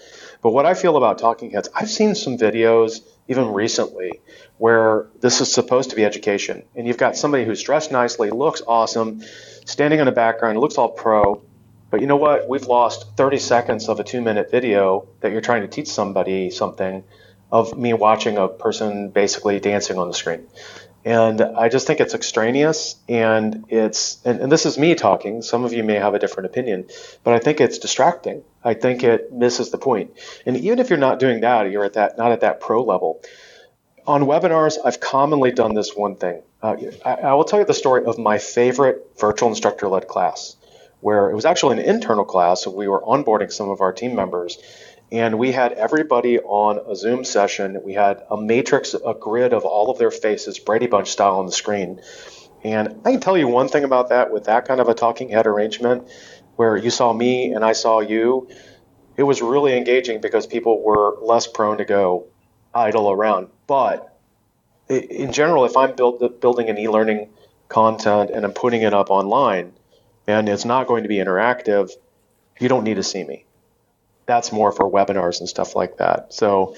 But 0.43 0.51
what 0.51 0.67
I 0.67 0.75
feel 0.75 0.97
about 0.97 1.19
talking 1.19 1.51
heads, 1.51 1.69
I've 1.75 1.91
seen 1.91 2.15
some 2.15 2.37
videos 2.39 3.01
even 3.29 3.53
recently 3.53 4.21
where 4.59 5.07
this 5.21 5.41
is 5.41 5.53
supposed 5.53 5.91
to 5.91 5.97
be 5.97 6.05
education. 6.05 6.65
And 6.75 6.87
you've 6.87 6.97
got 6.97 7.17
somebody 7.17 7.45
who's 7.45 7.63
dressed 7.63 7.93
nicely, 7.93 8.31
looks 8.31 8.63
awesome, 8.67 9.23
standing 9.67 10.01
in 10.01 10.07
the 10.07 10.13
background, 10.13 10.59
looks 10.59 10.79
all 10.79 10.89
pro, 10.89 11.43
but 11.91 12.01
you 12.01 12.07
know 12.07 12.17
what? 12.17 12.49
We've 12.49 12.67
lost 12.67 13.17
30 13.17 13.39
seconds 13.39 13.89
of 13.89 14.01
a 14.01 14.05
two 14.05 14.21
minute 14.21 14.51
video 14.51 15.09
that 15.21 15.33
you're 15.33 15.41
trying 15.41 15.63
to 15.63 15.69
teach 15.69 15.89
somebody 15.89 16.51
something 16.51 17.05
of 17.51 17.77
me 17.77 17.93
watching 17.93 18.39
a 18.39 18.49
person 18.49 19.11
basically 19.11 19.59
dancing 19.59 19.99
on 19.99 20.09
the 20.09 20.15
screen. 20.15 20.47
And 21.05 21.41
I 21.41 21.71
just 21.71 21.87
think 21.87 21.99
it's 22.01 22.15
extraneous 22.15 22.97
and 23.09 23.65
it's, 23.71 24.25
and, 24.25 24.41
and, 24.41 24.53
this 24.53 24.67
is 24.67 24.79
me 24.79 24.95
talking. 24.95 25.41
Some 25.41 25.65
of 25.65 25.73
you 25.73 25.83
may 25.83 25.95
have 25.95 26.13
a 26.13 26.19
different 26.19 26.47
opinion, 26.47 26.89
but 27.25 27.33
I 27.33 27.39
think 27.39 27.61
it's 27.61 27.79
distracting. 27.79 28.45
I 28.63 28.75
think 28.75 29.03
it 29.03 29.33
misses 29.33 29.71
the 29.71 29.79
point. 29.79 30.13
And 30.45 30.59
even 30.59 30.79
if 30.79 30.91
you're 30.91 30.99
not 30.99 31.19
doing 31.19 31.41
that, 31.41 31.71
you're 31.71 31.85
at 31.85 31.95
that, 31.95 32.19
not 32.19 32.33
at 32.33 32.43
that 32.43 32.61
pro 32.61 32.83
level. 32.85 33.23
On 34.07 34.25
webinars, 34.25 34.77
I've 34.85 35.01
commonly 35.01 35.53
done 35.53 35.75
this 35.75 35.97
one 35.97 36.17
thing. 36.17 36.43
Uh, 36.63 36.77
I, 37.05 37.15
I 37.15 37.33
will 37.33 37.45
tell 37.45 37.61
you 37.61 37.65
the 37.65 37.75
story 37.75 38.05
of 38.05 38.19
my 38.19 38.37
favorite 38.37 39.13
virtual 39.19 39.49
instructor 39.49 39.89
led 39.89 40.07
class 40.07 40.57
where 41.01 41.31
it 41.31 41.35
was 41.35 41.45
actually 41.45 41.79
an 41.79 41.85
internal 41.85 42.25
class. 42.25 42.63
So 42.63 42.71
we 42.71 42.89
were 42.89 43.01
onboarding 43.01 43.53
some 43.53 43.71
of 43.71 43.81
our 43.81 43.93
team 43.93 44.15
members. 44.15 44.59
And 45.13 45.39
we 45.39 45.51
had 45.51 45.73
everybody 45.73 46.39
on 46.39 46.79
a 46.87 46.95
Zoom 46.95 47.25
session. 47.25 47.81
We 47.85 47.95
had 47.95 48.23
a 48.31 48.37
matrix, 48.41 48.95
a 48.95 49.15
grid 49.15 49.53
of 49.53 49.65
all 49.65 49.91
of 49.91 49.99
their 49.99 50.13
faces, 50.13 50.59
Brady 50.59 50.87
Bunch 50.87 51.09
style 51.09 51.37
on 51.37 51.47
the 51.47 51.53
screen. 51.53 52.01
And 52.63 53.01
I 53.05 53.13
can 53.13 53.21
tell 53.21 53.37
you 53.37 53.49
one 53.49 53.69
thing 53.69 53.85
about 53.85 54.11
that 54.11 54.33
with 54.33 54.45
that 54.45 54.67
kind 54.67 54.81
of 54.81 54.89
a 54.89 54.95
talking 54.95 55.31
head 55.31 55.47
arrangement, 55.47 56.09
where 56.57 56.77
you 56.77 56.91
saw 56.91 57.13
me 57.13 57.53
and 57.53 57.65
I 57.65 57.73
saw 57.73 58.01
you, 58.01 58.49
it 59.17 59.23
was 59.23 59.43
really 59.43 59.77
engaging 59.77 60.21
because 60.21 60.47
people 60.47 60.83
were 60.83 61.17
less 61.23 61.47
prone 61.47 61.79
to 61.79 61.85
go 61.85 62.27
idle 62.75 63.11
around. 63.11 63.49
But 63.67 64.17
in 64.89 65.33
general, 65.33 65.65
if 65.65 65.77
I'm 65.77 65.97
build, 65.97 66.41
building 66.41 66.69
an 66.69 66.79
e 66.79 66.89
learning 66.89 67.31
content 67.69 68.31
and 68.31 68.45
I'm 68.45 68.53
putting 68.53 68.83
it 68.83 68.95
up 68.95 69.11
online, 69.11 69.73
and 70.27 70.49
it's 70.49 70.65
not 70.65 70.87
going 70.87 71.03
to 71.03 71.09
be 71.09 71.17
interactive, 71.17 71.91
you 72.59 72.69
don't 72.69 72.85
need 72.85 72.97
to 72.97 73.03
see 73.03 73.25
me. 73.25 73.45
That's 74.27 74.53
more 74.53 74.71
for 74.71 74.91
webinars 74.91 75.41
and 75.41 75.49
stuff 75.49 75.75
like 75.75 75.97
that. 75.97 76.33
So, 76.33 76.77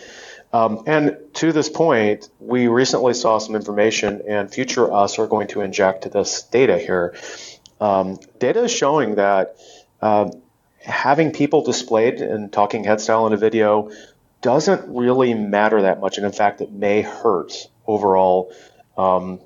um, 0.52 0.84
and 0.86 1.16
to 1.34 1.52
this 1.52 1.68
point, 1.68 2.28
we 2.38 2.68
recently 2.68 3.14
saw 3.14 3.38
some 3.38 3.56
information, 3.56 4.22
and 4.28 4.52
future 4.52 4.92
us 4.92 5.18
are 5.18 5.26
going 5.26 5.48
to 5.48 5.60
inject 5.60 6.10
this 6.10 6.42
data 6.44 6.78
here. 6.78 7.14
Um, 7.80 8.18
data 8.38 8.64
is 8.64 8.70
showing 8.70 9.16
that 9.16 9.56
um, 10.00 10.42
having 10.78 11.32
people 11.32 11.62
displayed 11.64 12.20
and 12.20 12.52
talking 12.52 12.84
head 12.84 13.00
style 13.00 13.26
in 13.26 13.32
a 13.32 13.36
video 13.36 13.90
doesn't 14.40 14.94
really 14.94 15.34
matter 15.34 15.82
that 15.82 16.00
much, 16.00 16.16
and 16.16 16.26
in 16.26 16.32
fact, 16.32 16.60
it 16.60 16.70
may 16.70 17.02
hurt 17.02 17.52
overall 17.86 18.52
um, 18.96 19.40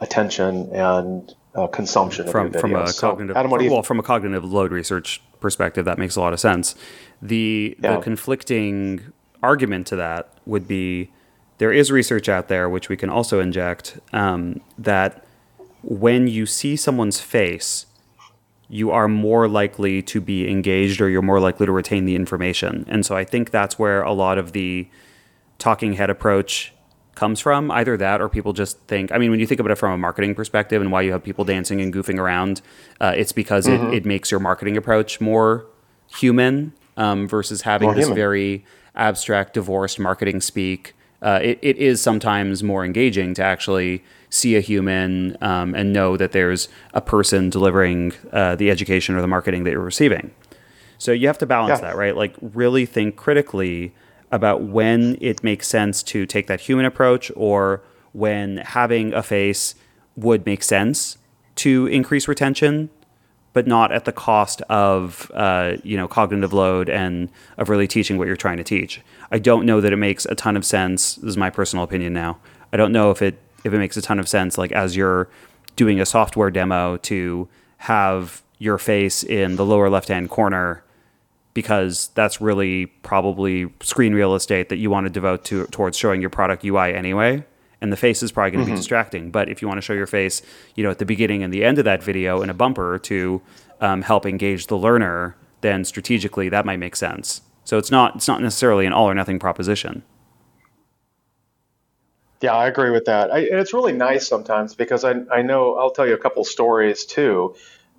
attention 0.00 0.70
and 0.72 1.34
uh, 1.54 1.66
consumption 1.66 2.26
from 2.28 2.46
of 2.46 2.52
your 2.54 2.60
from 2.60 2.74
a. 2.74 2.86
So, 2.88 3.10
cognitive 3.10 3.36
Adam, 3.36 3.60
you 3.60 3.70
well 3.70 3.82
from 3.82 3.98
a 3.98 4.02
cognitive 4.02 4.44
load 4.44 4.72
research 4.72 5.20
perspective 5.40 5.84
that 5.84 5.98
makes 5.98 6.16
a 6.16 6.20
lot 6.20 6.32
of 6.32 6.40
sense 6.40 6.74
the 7.20 7.76
Yeah. 7.82 7.96
the 7.96 8.02
conflicting 8.02 9.12
argument 9.42 9.86
to 9.88 9.96
that 9.96 10.32
would 10.46 10.66
be 10.68 11.10
there 11.58 11.72
is 11.72 11.90
research 11.90 12.28
out 12.28 12.48
there 12.48 12.68
which 12.68 12.88
we 12.88 12.96
can 12.96 13.10
also 13.10 13.40
inject 13.40 13.98
um, 14.12 14.60
that 14.78 15.24
when 15.82 16.28
you 16.28 16.46
see 16.46 16.76
someone's 16.76 17.20
face 17.20 17.86
you 18.68 18.90
are 18.90 19.06
more 19.08 19.48
likely 19.48 20.00
to 20.00 20.20
be 20.20 20.48
engaged 20.50 21.00
or 21.00 21.08
you're 21.10 21.20
more 21.20 21.40
likely 21.40 21.66
to 21.66 21.72
retain 21.72 22.04
the 22.06 22.14
information 22.14 22.84
and 22.88 23.04
so 23.04 23.16
i 23.16 23.24
think 23.24 23.50
that's 23.50 23.78
where 23.78 24.00
a 24.02 24.12
lot 24.12 24.38
of 24.38 24.52
the 24.52 24.88
talking 25.58 25.94
head 25.94 26.08
approach 26.08 26.72
comes 27.14 27.40
from 27.40 27.70
either 27.70 27.96
that 27.96 28.20
or 28.22 28.28
people 28.28 28.52
just 28.52 28.78
think 28.88 29.12
i 29.12 29.18
mean 29.18 29.30
when 29.30 29.38
you 29.40 29.46
think 29.46 29.60
about 29.60 29.70
it 29.70 29.76
from 29.76 29.92
a 29.92 29.98
marketing 29.98 30.34
perspective 30.34 30.80
and 30.80 30.90
why 30.90 31.00
you 31.02 31.12
have 31.12 31.22
people 31.22 31.44
dancing 31.44 31.80
and 31.80 31.92
goofing 31.92 32.18
around 32.18 32.62
uh, 33.00 33.12
it's 33.16 33.32
because 33.32 33.68
it, 33.68 33.80
it 33.92 34.04
makes 34.06 34.30
your 34.30 34.40
marketing 34.40 34.76
approach 34.76 35.20
more 35.20 35.66
human 36.18 36.72
um, 36.96 37.26
versus 37.28 37.62
having 37.62 37.86
More 37.86 37.94
this 37.94 38.04
human. 38.04 38.16
very 38.16 38.64
abstract 38.94 39.54
divorced 39.54 39.98
marketing 39.98 40.40
speak 40.40 40.94
uh, 41.22 41.38
it, 41.42 41.58
it 41.62 41.76
is 41.76 42.00
sometimes 42.02 42.62
more 42.64 42.84
engaging 42.84 43.32
to 43.34 43.42
actually 43.42 44.02
see 44.28 44.56
a 44.56 44.60
human 44.60 45.36
um, 45.40 45.74
and 45.74 45.92
know 45.92 46.16
that 46.16 46.32
there's 46.32 46.68
a 46.94 47.00
person 47.00 47.48
delivering 47.50 48.12
uh, 48.32 48.56
the 48.56 48.70
education 48.70 49.14
or 49.14 49.20
the 49.20 49.28
marketing 49.28 49.64
that 49.64 49.70
you're 49.70 49.80
receiving 49.80 50.30
so 50.98 51.10
you 51.12 51.26
have 51.26 51.38
to 51.38 51.46
balance 51.46 51.80
Yeah. 51.80 51.88
that, 51.90 51.96
right? 51.96 52.16
Like 52.16 52.34
really 52.40 52.86
think 52.86 53.16
critically 53.16 53.92
about 54.32 54.62
when 54.62 55.16
it 55.20 55.44
makes 55.44 55.68
sense 55.68 56.02
to 56.02 56.26
take 56.26 56.46
that 56.48 56.62
human 56.62 56.86
approach 56.86 57.30
or 57.36 57.82
when 58.12 58.56
having 58.56 59.12
a 59.12 59.22
face 59.22 59.74
would 60.16 60.44
make 60.44 60.62
sense 60.62 61.18
to 61.54 61.86
increase 61.86 62.26
retention, 62.26 62.90
but 63.52 63.66
not 63.66 63.92
at 63.92 64.06
the 64.06 64.12
cost 64.12 64.62
of 64.62 65.30
uh, 65.34 65.76
you 65.84 65.96
know 65.96 66.08
cognitive 66.08 66.52
load 66.52 66.88
and 66.88 67.28
of 67.58 67.68
really 67.68 67.86
teaching 67.86 68.18
what 68.18 68.26
you're 68.26 68.36
trying 68.36 68.56
to 68.56 68.64
teach. 68.64 69.02
I 69.30 69.38
don't 69.38 69.66
know 69.66 69.80
that 69.80 69.92
it 69.92 69.96
makes 69.96 70.24
a 70.26 70.34
ton 70.34 70.56
of 70.56 70.64
sense. 70.64 71.16
This 71.16 71.30
is 71.30 71.36
my 71.36 71.50
personal 71.50 71.84
opinion 71.84 72.14
now. 72.14 72.38
I 72.72 72.76
don't 72.78 72.92
know 72.92 73.10
if 73.10 73.20
it 73.22 73.38
if 73.64 73.72
it 73.72 73.78
makes 73.78 73.96
a 73.96 74.02
ton 74.02 74.18
of 74.18 74.28
sense 74.28 74.58
like 74.58 74.72
as 74.72 74.96
you're 74.96 75.28
doing 75.76 76.00
a 76.00 76.06
software 76.06 76.50
demo 76.50 76.96
to 76.98 77.48
have 77.78 78.42
your 78.58 78.78
face 78.78 79.22
in 79.22 79.56
the 79.56 79.64
lower 79.64 79.90
left 79.90 80.08
hand 80.08 80.30
corner 80.30 80.84
because 81.54 82.08
that's 82.14 82.40
really 82.40 82.86
probably 82.86 83.72
screen 83.80 84.14
real 84.14 84.34
estate 84.34 84.68
that 84.70 84.76
you 84.76 84.90
want 84.90 85.06
to 85.06 85.10
devote 85.10 85.44
to 85.46 85.66
towards 85.66 85.96
showing 85.96 86.20
your 86.20 86.30
product 86.30 86.64
UI 86.64 86.94
anyway. 86.94 87.44
And 87.80 87.92
the 87.92 87.96
face 87.96 88.22
is 88.22 88.30
probably 88.30 88.52
going 88.52 88.64
to 88.64 88.70
be 88.70 88.76
distracting. 88.76 89.32
But 89.32 89.48
if 89.48 89.60
you 89.60 89.66
want 89.66 89.78
to 89.78 89.82
show 89.82 89.92
your 89.92 90.06
face, 90.06 90.40
you 90.76 90.84
know, 90.84 90.90
at 90.90 90.98
the 90.98 91.04
beginning 91.04 91.42
and 91.42 91.52
the 91.52 91.64
end 91.64 91.78
of 91.78 91.84
that 91.84 92.00
video 92.00 92.40
in 92.40 92.48
a 92.48 92.54
bumper 92.54 92.98
to 93.00 93.42
um, 93.80 94.02
help 94.02 94.24
engage 94.24 94.68
the 94.68 94.78
learner, 94.78 95.36
then 95.62 95.84
strategically 95.84 96.48
that 96.48 96.64
might 96.64 96.78
make 96.78 96.94
sense. 96.94 97.42
So 97.64 97.78
it's 97.78 97.90
not 97.90 98.16
it's 98.16 98.28
not 98.28 98.40
necessarily 98.40 98.86
an 98.86 98.92
all 98.92 99.08
or 99.08 99.14
nothing 99.14 99.38
proposition. 99.38 100.02
Yeah, 102.40 102.54
I 102.54 102.66
agree 102.66 102.90
with 102.90 103.04
that. 103.04 103.32
I, 103.32 103.38
and 103.38 103.60
it's 103.60 103.72
really 103.72 103.92
nice 103.92 104.26
sometimes 104.26 104.74
because 104.74 105.04
I, 105.04 105.14
I 105.32 105.42
know 105.42 105.76
I'll 105.76 105.92
tell 105.92 106.06
you 106.06 106.14
a 106.14 106.18
couple 106.18 106.44
stories 106.44 107.04
too. 107.04 107.54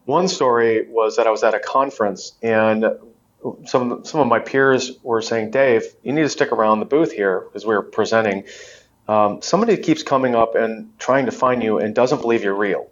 One 0.06 0.28
story 0.28 0.86
was 0.90 1.16
that 1.16 1.28
I 1.28 1.30
was 1.30 1.44
at 1.44 1.54
a 1.54 1.60
conference 1.60 2.34
and 2.42 2.86
some 3.66 4.06
some 4.06 4.22
of 4.22 4.28
my 4.28 4.40
peers 4.40 4.92
were 5.04 5.22
saying, 5.22 5.52
Dave, 5.52 5.84
you 6.04 6.14
need 6.14 6.22
to 6.22 6.30
stick 6.30 6.52
around 6.52 6.80
the 6.80 6.86
booth 6.86 7.12
here 7.12 7.42
because 7.42 7.66
we 7.66 7.76
are 7.76 7.82
presenting. 7.82 8.46
Um, 9.08 9.42
somebody 9.42 9.78
keeps 9.78 10.02
coming 10.02 10.34
up 10.34 10.56
and 10.56 10.98
trying 10.98 11.26
to 11.26 11.32
find 11.32 11.62
you 11.62 11.78
and 11.78 11.94
doesn't 11.94 12.22
believe 12.22 12.44
you're 12.44 12.56
real 12.56 12.90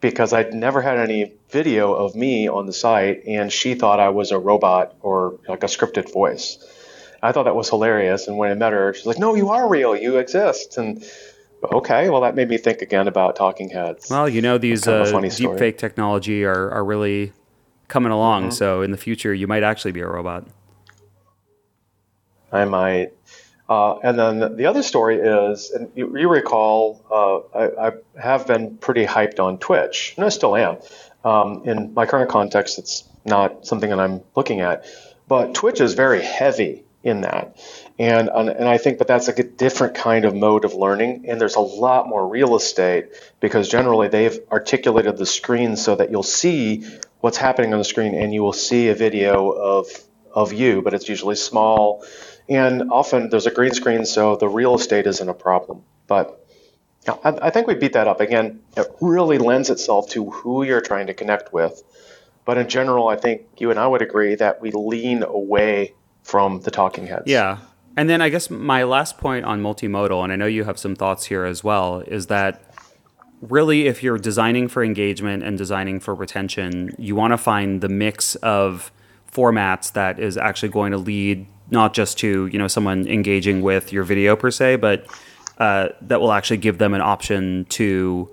because 0.00 0.32
I'd 0.32 0.52
never 0.54 0.80
had 0.80 0.98
any 0.98 1.32
video 1.50 1.92
of 1.94 2.14
me 2.14 2.46
on 2.46 2.66
the 2.66 2.72
site 2.72 3.24
and 3.26 3.50
she 3.50 3.74
thought 3.74 3.98
I 3.98 4.10
was 4.10 4.30
a 4.30 4.38
robot 4.38 4.94
or 5.00 5.40
like 5.48 5.64
a 5.64 5.66
scripted 5.66 6.12
voice. 6.12 6.58
I 7.22 7.32
thought 7.32 7.44
that 7.44 7.56
was 7.56 7.70
hilarious. 7.70 8.28
And 8.28 8.36
when 8.36 8.50
I 8.50 8.54
met 8.54 8.72
her, 8.72 8.92
she's 8.92 9.06
like, 9.06 9.18
"No, 9.18 9.34
you 9.34 9.48
are 9.48 9.66
real. 9.66 9.96
You 9.96 10.18
exist." 10.18 10.76
And 10.76 11.02
okay, 11.72 12.10
well, 12.10 12.20
that 12.20 12.34
made 12.34 12.48
me 12.48 12.58
think 12.58 12.82
again 12.82 13.08
about 13.08 13.34
talking 13.34 13.70
heads. 13.70 14.10
Well, 14.10 14.28
you 14.28 14.42
know 14.42 14.58
these 14.58 14.86
uh, 14.86 15.20
deep 15.34 15.58
fake 15.58 15.78
technology 15.78 16.44
are, 16.44 16.70
are 16.70 16.84
really 16.84 17.32
coming 17.94 18.10
along. 18.10 18.50
So 18.50 18.82
in 18.82 18.90
the 18.90 18.96
future, 18.96 19.32
you 19.32 19.46
might 19.46 19.62
actually 19.62 19.92
be 19.92 20.00
a 20.00 20.08
robot. 20.08 20.44
I 22.50 22.64
might. 22.64 23.12
Uh, 23.68 23.98
and 24.02 24.18
then 24.18 24.56
the 24.56 24.66
other 24.66 24.82
story 24.82 25.18
is, 25.18 25.70
and 25.70 25.92
you, 25.94 26.18
you 26.18 26.28
recall, 26.28 27.00
uh, 27.08 27.56
I, 27.56 27.88
I 27.88 27.92
have 28.20 28.48
been 28.48 28.78
pretty 28.78 29.06
hyped 29.06 29.38
on 29.38 29.58
Twitch, 29.58 30.14
and 30.16 30.26
I 30.26 30.28
still 30.30 30.56
am. 30.56 30.78
Um, 31.24 31.62
in 31.66 31.94
my 31.94 32.04
current 32.04 32.28
context, 32.28 32.80
it's 32.80 33.04
not 33.24 33.64
something 33.64 33.90
that 33.90 34.00
I'm 34.00 34.22
looking 34.34 34.60
at, 34.60 34.86
but 35.28 35.54
Twitch 35.54 35.80
is 35.80 35.94
very 35.94 36.20
heavy 36.20 36.82
in 37.04 37.20
that, 37.20 37.56
and 37.98 38.28
and, 38.28 38.48
and 38.48 38.68
I 38.68 38.78
think 38.78 38.98
but 38.98 39.06
that's 39.06 39.28
like 39.28 39.38
a 39.38 39.44
different 39.44 39.94
kind 39.94 40.24
of 40.24 40.34
mode 40.34 40.64
of 40.64 40.74
learning, 40.74 41.26
and 41.28 41.40
there's 41.40 41.54
a 41.54 41.60
lot 41.60 42.08
more 42.08 42.26
real 42.26 42.56
estate 42.56 43.06
because 43.40 43.68
generally 43.68 44.08
they've 44.08 44.38
articulated 44.50 45.16
the 45.16 45.26
screen 45.26 45.76
so 45.76 45.94
that 45.94 46.10
you'll 46.10 46.22
see 46.22 46.84
what's 47.24 47.38
happening 47.38 47.72
on 47.72 47.78
the 47.78 47.84
screen, 47.86 48.14
and 48.14 48.34
you 48.34 48.42
will 48.42 48.52
see 48.52 48.88
a 48.88 48.94
video 48.94 49.48
of 49.48 49.86
of 50.30 50.52
you, 50.52 50.82
but 50.82 50.92
it's 50.92 51.08
usually 51.08 51.36
small. 51.36 52.04
And 52.50 52.90
often 52.90 53.30
there's 53.30 53.46
a 53.46 53.50
green 53.50 53.72
screen, 53.72 54.04
so 54.04 54.36
the 54.36 54.46
real 54.46 54.74
estate 54.74 55.06
isn't 55.06 55.26
a 55.26 55.32
problem. 55.32 55.84
But 56.06 56.46
I, 57.08 57.38
I 57.46 57.48
think 57.48 57.66
we 57.66 57.76
beat 57.76 57.94
that 57.94 58.06
up. 58.08 58.20
Again, 58.20 58.60
it 58.76 58.86
really 59.00 59.38
lends 59.38 59.70
itself 59.70 60.10
to 60.10 60.28
who 60.28 60.64
you're 60.64 60.82
trying 60.82 61.06
to 61.06 61.14
connect 61.14 61.50
with. 61.50 61.82
But 62.44 62.58
in 62.58 62.68
general, 62.68 63.08
I 63.08 63.16
think 63.16 63.46
you 63.56 63.70
and 63.70 63.80
I 63.80 63.86
would 63.86 64.02
agree 64.02 64.34
that 64.34 64.60
we 64.60 64.70
lean 64.72 65.22
away 65.22 65.94
from 66.24 66.60
the 66.60 66.70
talking 66.70 67.06
heads. 67.06 67.22
Yeah. 67.24 67.60
And 67.96 68.10
then 68.10 68.20
I 68.20 68.28
guess 68.28 68.50
my 68.50 68.82
last 68.84 69.16
point 69.16 69.46
on 69.46 69.62
multimodal, 69.62 70.22
and 70.24 70.30
I 70.30 70.36
know 70.36 70.44
you 70.44 70.64
have 70.64 70.78
some 70.78 70.94
thoughts 70.94 71.24
here 71.24 71.46
as 71.46 71.64
well, 71.64 72.00
is 72.00 72.26
that 72.26 72.73
really 73.40 73.86
if 73.86 74.02
you're 74.02 74.18
designing 74.18 74.68
for 74.68 74.82
engagement 74.82 75.42
and 75.42 75.58
designing 75.58 76.00
for 76.00 76.14
retention, 76.14 76.94
you 76.98 77.14
want 77.14 77.32
to 77.32 77.38
find 77.38 77.80
the 77.80 77.88
mix 77.88 78.34
of 78.36 78.92
formats 79.30 79.92
that 79.92 80.18
is 80.18 80.36
actually 80.36 80.68
going 80.68 80.92
to 80.92 80.98
lead 80.98 81.46
not 81.70 81.94
just 81.94 82.18
to 82.18 82.46
you 82.46 82.58
know 82.58 82.68
someone 82.68 83.06
engaging 83.08 83.62
with 83.62 83.92
your 83.92 84.04
video 84.04 84.36
per 84.36 84.50
se, 84.50 84.76
but 84.76 85.06
uh, 85.58 85.88
that 86.00 86.20
will 86.20 86.32
actually 86.32 86.56
give 86.56 86.78
them 86.78 86.94
an 86.94 87.00
option 87.00 87.64
to 87.66 88.28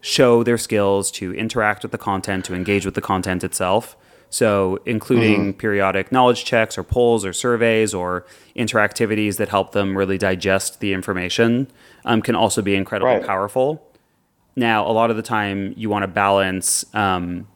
show 0.00 0.42
their 0.42 0.58
skills, 0.58 1.10
to 1.12 1.32
interact 1.34 1.82
with 1.82 1.92
the 1.92 1.98
content, 1.98 2.44
to 2.44 2.54
engage 2.54 2.84
with 2.84 2.94
the 2.94 3.00
content 3.00 3.44
itself. 3.44 3.96
So, 4.30 4.78
including 4.86 5.52
periodic 5.52 6.10
knowledge 6.10 6.46
checks 6.46 6.78
or 6.78 6.82
polls 6.82 7.24
or 7.24 7.34
surveys 7.34 7.92
or 7.92 8.24
interactivities 8.56 9.36
that 9.36 9.50
help 9.50 9.72
them 9.72 9.96
really 9.96 10.16
digest 10.16 10.80
the 10.80 10.94
information 10.94 11.68
um, 12.06 12.22
can 12.22 12.34
also 12.34 12.62
be 12.62 12.74
incredibly 12.74 13.16
Right. 13.16 13.26
powerful. 13.26 13.86
Now, 14.54 14.86
a 14.86 14.92
lot 14.92 15.10
of 15.10 15.16
the 15.16 15.22
time, 15.22 15.74
you 15.76 15.88
want 15.88 16.02
to 16.02 16.08
balance 16.08 16.84
um, 16.94 17.48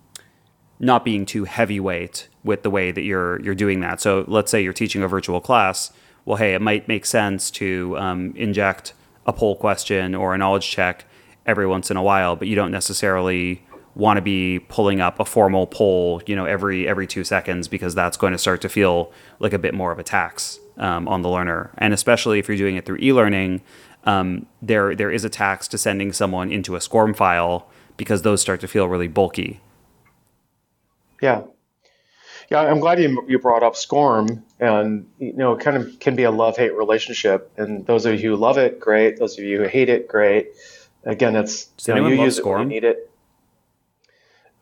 not 0.79 1.05
being 1.05 1.27
too 1.27 1.45
heavyweight 1.45 2.29
with 2.43 2.63
the 2.63 2.71
way 2.71 2.91
that 2.91 3.03
you're 3.03 3.41
you're 3.43 3.55
doing 3.55 3.81
that. 3.81 4.01
So, 4.01 4.25
let's 4.27 4.51
say 4.51 4.63
you're 4.63 4.73
teaching 4.73 5.03
a 5.03 5.09
virtual 5.09 5.41
class. 5.41 5.93
Well, 6.25 6.37
hey, 6.39 6.55
it 6.55 6.63
might 6.63 6.89
make 6.89 7.07
sense 7.07 7.51
to 7.53 7.97
um, 7.99 8.33
inject 8.37 8.95
a 9.27 9.33
poll 9.33 9.57
question 9.57 10.15
or 10.15 10.35
a 10.35 10.39
knowledge 10.39 10.69
check 10.69 11.05
every 11.45 11.67
once 11.67 11.91
in 11.91 11.97
a 11.97 12.03
while, 12.03 12.35
but 12.37 12.49
you 12.49 12.57
don't 12.57 12.73
necessarily 12.73 13.63
want 13.95 14.19
to 14.19 14.21
be 14.21 14.59
pulling 14.59 15.01
up 15.01 15.19
a 15.19 15.25
formal 15.25 15.67
poll, 15.67 16.23
you 16.27 16.37
know, 16.37 16.45
every 16.45 16.87
every 16.87 17.07
two 17.07 17.25
seconds 17.25 17.67
because 17.67 17.95
that's 17.95 18.17
going 18.17 18.33
to 18.33 18.39
start 18.39 18.61
to 18.61 18.69
feel 18.69 19.11
like 19.39 19.53
a 19.53 19.59
bit 19.59 19.75
more 19.75 19.91
of 19.91 19.99
a 19.99 20.03
tax 20.03 20.59
um, 20.77 21.09
on 21.09 21.23
the 21.23 21.31
learner. 21.31 21.73
And 21.79 21.95
especially 21.95 22.39
if 22.39 22.47
you're 22.49 22.59
doing 22.59 22.77
it 22.77 22.85
through 22.85 22.99
e-learning, 23.01 23.63
um, 24.07 24.47
there 24.63 24.95
there 24.95 25.11
is 25.11 25.25
a 25.25 25.29
tax 25.29 25.69
to 25.69 25.79
sending 25.79 26.13
someone 26.13 26.51
into 26.51 26.77
a 26.77 26.81
SCORM 26.81 27.15
file 27.15 27.69
because 27.97 28.23
those 28.23 28.41
start 28.41 28.61
to 28.61 28.69
feel 28.69 28.89
really 28.89 29.09
bulky. 29.09 29.61
Yeah. 31.21 31.43
Yeah, 32.49 32.61
I'm 32.61 32.79
glad 32.79 33.01
you, 33.01 33.25
you 33.27 33.41
brought 33.41 33.65
up 33.65 33.75
SCORM, 33.75 34.45
and 34.61 35.09
you 35.19 35.33
know, 35.33 35.55
it 35.55 35.61
kind 35.61 35.77
of 35.77 35.99
can 35.99 36.15
be 36.15 36.23
a 36.23 36.31
love-hate 36.31 36.75
relationship. 36.77 37.51
And 37.57 37.85
those 37.87 38.07
of 38.07 38.21
you 38.21 38.31
who 38.31 38.37
love 38.37 38.57
it, 38.57 38.79
great. 38.79 39.19
Those 39.19 39.37
of 39.37 39.45
you 39.45 39.59
who 39.59 39.65
hate 39.67 39.89
it, 39.89 40.07
great. 40.07 40.51
Again, 41.05 41.35
it's 41.35 41.65
Does 41.67 41.89
you 41.89 41.95
know, 41.95 42.07
you 42.09 42.17
love 42.17 42.25
use 42.25 42.39
it 42.39 42.45
when 42.45 42.55
SCORM? 42.59 42.63
you 42.63 42.69
need 42.69 42.85
it. 42.85 43.11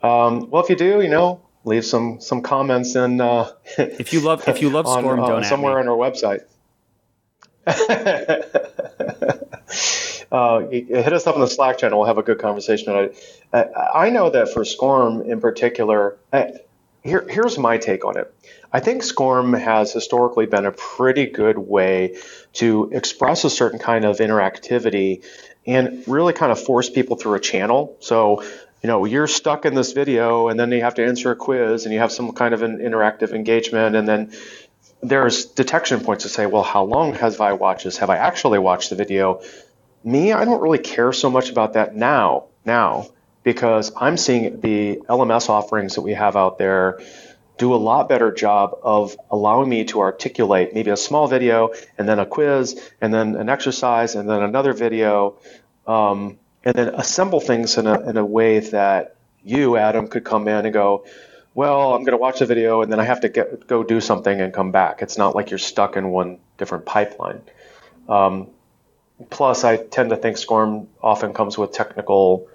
Um, 0.03 0.49
well, 0.51 0.63
if 0.63 0.71
you 0.71 0.77
do, 0.77 1.03
you 1.03 1.09
know, 1.11 1.43
leave 1.65 1.85
some 1.85 2.21
some 2.21 2.41
comments 2.41 2.95
in. 2.95 3.21
Uh, 3.21 3.51
If 3.79 4.15
you 4.15 4.21
love 4.21 4.49
if 4.49 4.63
you 4.63 4.71
love 4.71 4.87
on, 4.95 5.03
SCORM, 5.05 5.21
uh, 5.23 5.29
don't 5.29 5.45
somewhere 5.45 5.75
me. 5.75 5.81
on 5.81 5.89
our 5.89 5.97
website. 5.97 6.45
uh, 10.35 10.67
hit 10.69 11.13
us 11.13 11.29
up 11.29 11.37
in 11.37 11.41
the 11.41 11.47
Slack 11.47 11.79
channel. 11.79 12.01
We'll 12.01 12.09
have 12.09 12.19
a 12.19 12.25
good 12.25 12.41
conversation. 12.41 13.11
Uh, 13.53 13.65
I 13.95 14.11
know 14.11 14.31
that 14.31 14.49
for 14.49 14.65
SCORM 14.65 15.23
in 15.31 15.41
particular, 15.41 16.17
I, 16.33 16.55
here, 17.05 17.25
here's 17.29 17.57
my 17.57 17.79
take 17.79 18.05
on 18.05 18.19
it. 18.19 18.35
I 18.73 18.81
think 18.81 19.05
SCORM 19.05 19.57
has 19.57 19.93
historically 19.93 20.47
been 20.47 20.67
a 20.67 20.73
pretty 20.73 21.27
good 21.27 21.57
way 21.57 22.17
to 22.55 22.91
express 22.93 23.45
a 23.45 23.51
certain 23.51 23.79
kind 23.79 24.05
of 24.05 24.17
interactivity 24.19 25.25
and 25.67 26.03
really 26.09 26.33
kind 26.33 26.51
of 26.51 26.61
force 26.61 26.91
people 26.91 27.17
through 27.17 27.35
a 27.35 27.41
channel. 27.41 27.97
So, 28.01 28.43
you 28.83 28.89
know, 28.89 29.05
you're 29.05 29.29
stuck 29.29 29.65
in 29.65 29.75
this 29.75 29.93
video 29.93 30.49
and 30.49 30.59
then 30.59 30.73
you 30.73 30.81
have 30.81 30.95
to 30.95 31.07
answer 31.07 31.31
a 31.31 31.37
quiz 31.37 31.85
and 31.85 31.95
you 31.95 32.01
have 32.01 32.11
some 32.11 32.33
kind 32.33 32.55
of 32.55 32.63
an 32.63 32.79
interactive 32.79 33.33
engagement 33.33 33.95
and 33.95 34.09
then 34.09 34.33
there's 35.05 35.45
detection 35.45 36.01
points 36.01 36.25
to 36.25 36.31
say, 36.31 36.47
well, 36.47 36.63
how 36.63 36.83
long 36.83 37.13
have 37.15 37.41
I 37.41 37.53
watched 37.53 37.85
this? 37.85 37.99
Have 37.99 38.11
I 38.11 38.17
actually 38.17 38.59
watched 38.59 38.91
the 38.91 38.97
video? 38.97 39.43
Me, 40.05 40.33
I 40.33 40.45
don't 40.45 40.61
really 40.61 40.79
care 40.79 41.13
so 41.13 41.31
much 41.31 41.51
about 41.51 41.73
that 41.73 41.97
now. 41.97 42.45
Now, 42.65 43.09
because 43.43 43.93
I'm 43.97 44.17
seeing 44.17 44.61
the 44.61 44.97
LMS 45.09 45.49
offerings 45.49 45.95
that 45.95 46.03
we 46.03 46.13
have 46.15 46.37
out 46.37 46.59
there 46.59 47.01
do 47.57 47.73
a 47.75 47.77
lot 47.77 48.09
better 48.09 48.33
job 48.33 48.77
of 48.83 49.17
allowing 49.31 49.69
me 49.69 49.85
to 49.85 50.01
articulate 50.01 50.75
maybe 50.75 50.91
a 50.91 50.97
small 50.97 51.29
video 51.29 51.73
and 51.97 52.09
then 52.09 52.19
a 52.19 52.27
quiz 52.27 52.91
and 53.01 53.15
then 53.15 53.37
an 53.37 53.49
exercise 53.49 54.17
and 54.17 54.29
then 54.29 54.43
another 54.43 54.73
video 54.73 55.37
um, 55.87 56.39
and 56.65 56.75
then 56.75 56.89
assemble 56.95 57.41
things 57.41 57.79
in 57.79 57.87
a, 57.87 58.01
in 58.09 58.17
a 58.17 58.25
way 58.25 58.59
that 58.59 59.17
you, 59.45 59.77
Adam, 59.77 60.09
could 60.09 60.25
come 60.25 60.49
in 60.49 60.65
and 60.65 60.73
go, 60.73 61.05
well, 61.55 61.95
I'm 61.95 62.03
going 62.03 62.17
to 62.17 62.21
watch 62.21 62.41
the 62.41 62.47
video 62.47 62.83
and 62.83 62.91
then 62.91 62.99
I 62.99 63.05
have 63.05 63.21
to 63.21 63.29
get, 63.29 63.67
go 63.69 63.85
do 63.85 64.01
something 64.01 64.41
and 64.41 64.53
come 64.53 64.73
back. 64.73 65.03
It's 65.03 65.17
not 65.17 65.37
like 65.37 65.51
you're 65.51 65.59
stuck 65.59 65.97
in 65.97 66.09
one 66.09 66.39
different 66.59 66.87
pipeline. 66.87 67.43
Um, 68.09 68.49
plus, 69.31 69.65
I 69.65 69.77
tend 69.77 70.11
to 70.11 70.17
think 70.17 70.37
SCORM 70.37 70.87
often 71.03 71.33
comes 71.33 71.59
with 71.59 71.73
technical 71.73 72.49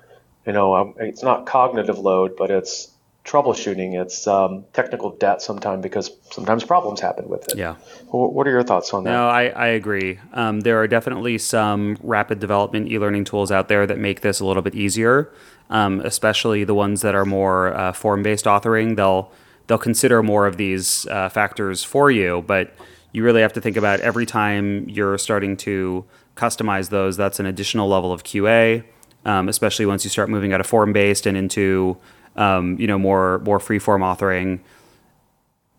you 0.49 0.53
know, 0.53 0.75
um, 0.75 0.95
it's 0.97 1.21
not 1.21 1.45
cognitive 1.45 1.99
load, 1.99 2.35
but 2.35 2.49
it's 2.49 2.91
troubleshooting. 3.23 4.01
It's 4.01 4.25
um, 4.25 4.65
technical 4.73 5.11
debt 5.11 5.43
sometimes 5.43 5.83
because 5.83 6.09
sometimes 6.31 6.63
problems 6.63 7.01
happen 7.01 7.29
with 7.29 7.47
it. 7.49 7.57
Yeah. 7.57 7.75
What 8.07 8.47
are 8.47 8.49
your 8.49 8.63
thoughts 8.63 8.91
on 8.91 9.03
that? 9.03 9.11
No, 9.11 9.27
I, 9.27 9.49
I 9.49 9.67
agree. 9.67 10.19
Um, 10.33 10.61
there 10.61 10.81
are 10.81 10.87
definitely 10.87 11.37
some 11.37 11.97
rapid 12.01 12.39
development 12.39 12.91
e-learning 12.91 13.25
tools 13.25 13.51
out 13.51 13.67
there 13.67 13.85
that 13.85 13.99
make 13.99 14.21
this 14.21 14.39
a 14.39 14.45
little 14.45 14.63
bit 14.63 14.73
easier, 14.73 15.31
um, 15.69 16.01
especially 16.01 16.63
the 16.63 16.73
ones 16.73 17.01
that 17.01 17.13
are 17.13 17.25
more 17.25 17.73
uh, 17.75 17.91
form-based 17.91 18.45
authoring. 18.45 18.95
They'll 18.95 19.31
they'll 19.67 19.77
consider 19.77 20.23
more 20.23 20.47
of 20.47 20.57
these 20.57 21.05
uh, 21.07 21.29
factors 21.29 21.83
for 21.83 22.09
you, 22.09 22.43
but 22.47 22.73
you 23.11 23.23
really 23.23 23.41
have 23.41 23.53
to 23.53 23.61
think 23.61 23.77
about 23.77 23.99
every 23.99 24.25
time 24.25 24.89
you're 24.89 25.19
starting 25.19 25.57
to 25.57 26.05
customize 26.39 26.89
those. 26.89 27.17
That's 27.17 27.39
an 27.39 27.45
additional 27.45 27.87
level 27.87 28.11
of 28.11 28.23
QA 28.23 28.83
um, 29.25 29.49
especially 29.49 29.85
once 29.85 30.03
you 30.03 30.09
start 30.09 30.29
moving 30.29 30.53
out 30.53 30.59
of 30.59 30.67
form 30.67 30.93
based 30.93 31.25
and 31.25 31.37
into 31.37 31.97
um, 32.35 32.77
you 32.79 32.87
know 32.87 32.97
more 32.97 33.39
more 33.39 33.59
free 33.59 33.79
form 33.79 34.01
authoring. 34.01 34.59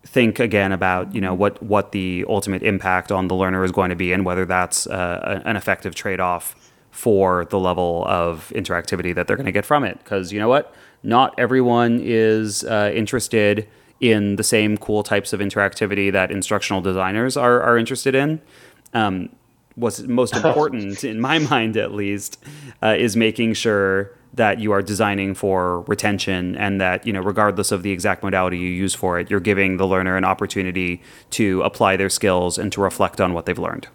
Think 0.05 0.41
again 0.41 0.73
about 0.73 1.15
you 1.15 1.21
know 1.21 1.35
what 1.35 1.63
what 1.63 1.93
the 1.93 2.25
ultimate 2.29 2.63
impact 2.63 3.13
on 3.13 3.29
the 3.29 3.35
learner 3.35 3.65
is 3.65 3.73
going 3.73 3.91
to 3.91 3.97
be 3.97 4.13
and 4.13 4.25
whether 4.25 4.45
that's 4.45 4.87
uh, 4.87 5.43
an 5.45 5.57
effective 5.57 5.95
trade 5.95 6.21
off 6.21 6.57
for 6.91 7.45
the 7.47 7.59
level 7.59 8.05
of 8.07 8.53
interactivity 8.55 9.15
that 9.15 9.27
they're 9.27 9.37
going 9.37 9.47
to 9.47 9.53
get 9.53 9.65
from 9.65 9.85
it. 9.85 9.99
Because 9.99 10.33
you 10.33 10.39
know 10.39 10.49
what, 10.49 10.75
not 11.03 11.35
everyone 11.39 12.01
is 12.03 12.65
uh, 12.65 12.91
interested 12.95 13.69
in 14.01 14.37
the 14.37 14.43
same 14.43 14.79
cool 14.79 15.03
types 15.03 15.35
of 15.35 15.41
interactivity 15.41 16.11
that 16.11 16.31
instructional 16.31 16.81
designers 16.81 17.37
are, 17.37 17.61
are 17.61 17.77
interested 17.77 18.15
in. 18.15 18.41
Um, 18.95 19.29
what's 19.81 20.01
most 20.03 20.37
important 20.37 21.05
in 21.13 21.21
my 21.21 21.39
mind 21.39 21.77
at 21.77 21.93
least 21.93 22.43
uh, 22.83 22.95
is 22.99 23.17
making 23.17 23.55
sure 23.55 24.13
that 24.35 24.61
you 24.61 24.71
are 24.73 24.81
designing 24.81 25.35
for 25.35 25.81
retention 25.83 26.57
and 26.57 26.81
that 26.81 27.07
you 27.07 27.13
know 27.13 27.21
regardless 27.21 27.73
of 27.73 27.83
the 27.83 27.91
exact 27.91 28.23
modality 28.23 28.59
you 28.59 28.69
use 28.69 28.95
for 28.95 29.19
it 29.19 29.31
you're 29.31 29.41
giving 29.41 29.77
the 29.77 29.87
learner 29.87 30.17
an 30.17 30.25
opportunity 30.25 31.03
to 31.31 31.63
apply 31.63 31.97
their 31.97 32.11
skills 32.11 32.59
and 32.59 32.73
to 32.73 32.81
reflect 32.81 33.21
on 33.21 33.35
what 33.35 33.47
they've 33.47 33.59
learned. 33.59 33.89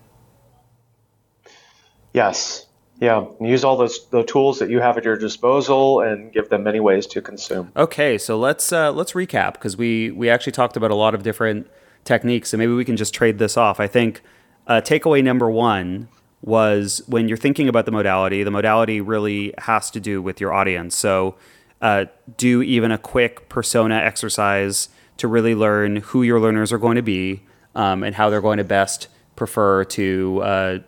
Yes. 2.13 2.65
Yeah. 3.01 3.25
Use 3.41 3.65
all 3.65 3.75
those 3.75 4.07
the 4.09 4.23
tools 4.23 4.59
that 4.59 4.69
you 4.69 4.79
have 4.79 4.97
at 4.97 5.03
your 5.03 5.17
disposal 5.17 5.99
and 5.99 6.31
give 6.31 6.47
them 6.49 6.63
many 6.63 6.79
ways 6.79 7.05
to 7.07 7.21
consume. 7.21 7.71
Okay. 7.75 8.17
So 8.17 8.37
let's 8.37 8.71
uh, 8.71 8.91
let's 8.93 9.11
recap 9.11 9.53
because 9.53 9.75
we 9.75 10.11
we 10.11 10.29
actually 10.29 10.53
talked 10.53 10.77
about 10.77 10.91
a 10.91 10.95
lot 10.95 11.13
of 11.13 11.23
different 11.23 11.67
techniques 12.05 12.49
so 12.49 12.57
maybe 12.57 12.71
we 12.71 12.85
can 12.85 12.95
just 12.95 13.13
trade 13.13 13.37
this 13.37 13.57
off. 13.57 13.79
I 13.81 13.87
think 13.87 14.21
uh, 14.67 14.81
takeaway 14.81 15.23
number 15.23 15.49
one 15.49 16.07
was 16.41 17.01
when 17.07 17.27
you're 17.27 17.37
thinking 17.37 17.67
about 17.67 17.85
the 17.85 17.91
modality, 17.91 18.43
the 18.43 18.51
modality 18.51 19.01
really 19.01 19.53
has 19.57 19.89
to 19.91 19.99
do 19.99 20.21
with 20.21 20.39
your 20.39 20.53
audience. 20.53 20.95
So 20.95 21.35
uh, 21.81 22.05
do 22.37 22.61
even 22.61 22.91
a 22.91 22.97
quick 22.97 23.49
persona 23.49 23.95
exercise 23.95 24.89
to 25.17 25.27
really 25.27 25.55
learn 25.55 25.97
who 25.97 26.23
your 26.23 26.39
learners 26.39 26.71
are 26.71 26.77
going 26.77 26.95
to 26.95 27.01
be 27.01 27.41
um, 27.73 28.03
and 28.03 28.15
how 28.15 28.29
they're 28.29 28.41
going 28.41 28.57
to 28.57 28.63
best 28.63 29.07
prefer 29.35 29.83
to 29.83 30.41
uh, 30.43 30.79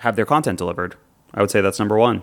have 0.00 0.16
their 0.16 0.26
content 0.26 0.58
delivered. 0.58 0.96
I 1.32 1.40
would 1.40 1.50
say 1.50 1.60
that's 1.60 1.78
number 1.78 1.98
one. 1.98 2.22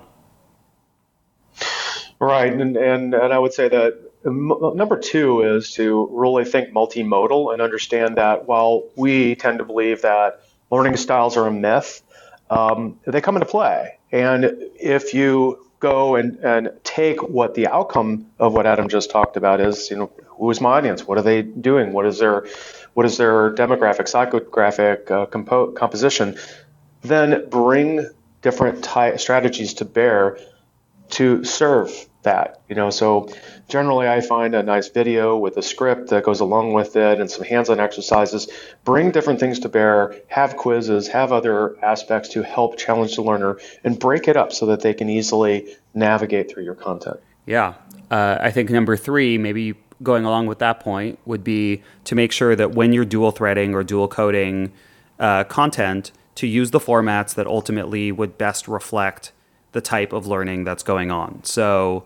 Right, 2.20 2.54
and 2.54 2.78
and, 2.78 3.14
and 3.14 3.34
I 3.34 3.40
would 3.40 3.54
say 3.54 3.68
that 3.68 4.00
number 4.24 5.00
two 5.00 5.42
is 5.42 5.72
to 5.74 6.08
really 6.12 6.46
think 6.46 6.70
multimodal 6.70 7.52
and 7.52 7.62
understand 7.62 8.18
that 8.18 8.48
while 8.48 8.84
we 8.96 9.36
tend 9.36 9.58
to 9.58 9.66
believe 9.66 10.04
that 10.04 10.42
learning 10.72 10.98
styles 10.98 11.38
are 11.38 11.48
a 11.48 11.52
myth, 11.52 12.02
um, 12.50 13.00
they 13.06 13.22
come 13.22 13.36
into 13.36 13.46
play. 13.46 13.98
And 14.12 14.46
if 14.80 15.14
you 15.14 15.66
go 15.80 16.16
and, 16.16 16.38
and 16.40 16.72
take 16.84 17.22
what 17.22 17.56
the 17.56 17.68
outcome 17.68 18.28
of 18.40 18.54
what 18.54 18.66
Adam 18.66 18.88
just 18.88 19.10
talked 19.12 19.38
about 19.38 19.60
is, 19.60 19.90
you 19.90 19.98
know, 19.98 20.12
who 20.28 20.50
is 20.50 20.62
my 20.62 20.78
audience? 20.78 21.06
What 21.06 21.18
are 21.18 21.24
they 21.24 21.42
doing? 21.42 21.92
What 21.94 22.06
is 22.06 22.20
their 22.20 22.48
what 22.94 23.06
is 23.06 23.18
their 23.18 23.54
demographic, 23.54 24.08
psychographic 24.10 25.10
uh, 25.12 25.26
compo- 25.28 25.72
composition? 25.72 26.38
Then 27.04 27.50
bring 27.50 28.08
different 28.42 28.84
ty- 28.84 29.16
strategies 29.18 29.76
to 29.76 29.86
bear 29.86 30.38
to 31.12 31.44
serve 31.44 31.92
that. 32.24 32.62
You 32.70 32.76
know, 32.76 32.90
so 32.90 33.30
generally 33.68 34.08
I 34.08 34.22
find 34.22 34.56
a 34.56 34.64
nice 34.64 34.90
video 34.90 35.38
with 35.38 35.58
a 35.58 35.62
script 35.62 36.10
that 36.10 36.24
goes 36.24 36.40
along 36.40 36.74
with 36.74 36.96
it 36.96 37.20
and 37.20 37.30
some 37.30 37.44
hands-on 37.44 37.80
exercises. 37.80 38.48
Bring 38.84 39.12
different 39.12 39.40
things 39.40 39.60
to 39.60 39.70
bear, 39.70 40.16
have 40.28 40.58
quizzes, 40.58 41.08
have 41.08 41.32
other 41.32 41.78
aspects 41.84 42.30
to 42.30 42.44
help 42.44 42.78
challenge 42.78 43.16
the 43.16 43.22
learner, 43.22 43.60
and 43.84 44.00
break 44.00 44.28
it 44.28 44.38
up 44.38 44.52
so 44.54 44.66
that 44.68 44.82
they 44.82 44.94
can 44.94 45.10
easily 45.10 45.76
navigate 45.94 46.52
through 46.52 46.64
your 46.64 46.76
content. 46.76 47.20
Yeah, 47.46 47.76
uh, 48.10 48.38
I 48.40 48.52
think 48.52 48.70
number 48.70 48.96
three, 48.96 49.38
maybe 49.38 49.74
going 50.04 50.26
along 50.26 50.48
with 50.48 50.60
that 50.60 50.80
point, 50.80 51.20
would 51.26 51.44
be 51.44 51.84
to 52.06 52.16
make 52.16 52.32
sure 52.32 52.56
that 52.56 52.72
when 52.72 52.94
you're 52.94 53.06
dual 53.06 53.32
threading 53.32 53.74
or 53.74 53.84
dual 53.84 54.08
coding 54.08 54.72
uh, 55.20 55.44
content, 55.46 56.12
to 56.36 56.48
use 56.48 56.72
the 56.72 56.80
formats 56.80 57.36
that 57.36 57.46
ultimately 57.46 58.12
would 58.12 58.38
best 58.38 58.68
reflect 58.68 59.32
the 59.72 59.82
type 59.82 60.14
of 60.14 60.28
learning 60.28 60.64
that's 60.64 60.84
going 60.84 61.12
on. 61.12 61.44
So, 61.44 62.06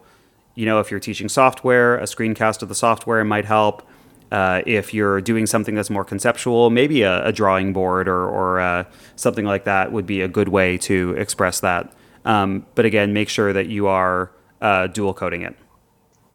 you 0.56 0.66
know, 0.66 0.80
if 0.80 0.92
you're 0.92 1.00
teaching 1.00 1.30
software, 1.30 1.98
a 1.98 2.04
screencast 2.04 2.62
of 2.62 2.70
the 2.70 2.76
software 2.76 3.24
might 3.24 3.46
help. 3.46 3.88
Uh, 4.32 4.62
if 4.66 4.94
you're 4.94 5.22
doing 5.22 5.46
something 5.46 5.76
that's 5.76 5.90
more 5.90 6.04
conceptual, 6.04 6.70
maybe 6.70 7.04
a, 7.04 7.26
a 7.26 7.32
drawing 7.32 7.74
board 7.74 8.08
or, 8.08 8.28
or 8.28 8.60
uh, 8.60 8.84
something 9.16 9.46
like 9.46 9.66
that 9.66 9.92
would 9.92 10.06
be 10.06 10.22
a 10.22 10.28
good 10.28 10.50
way 10.50 10.78
to 10.78 11.12
express 11.18 11.60
that. 11.60 11.94
Um, 12.26 12.66
but 12.74 12.86
again, 12.86 13.14
make 13.14 13.30
sure 13.30 13.54
that 13.54 13.68
you 13.68 13.88
are 13.88 14.32
uh, 14.62 14.88
dual 14.88 15.14
coding 15.14 15.44
it. 15.44 15.56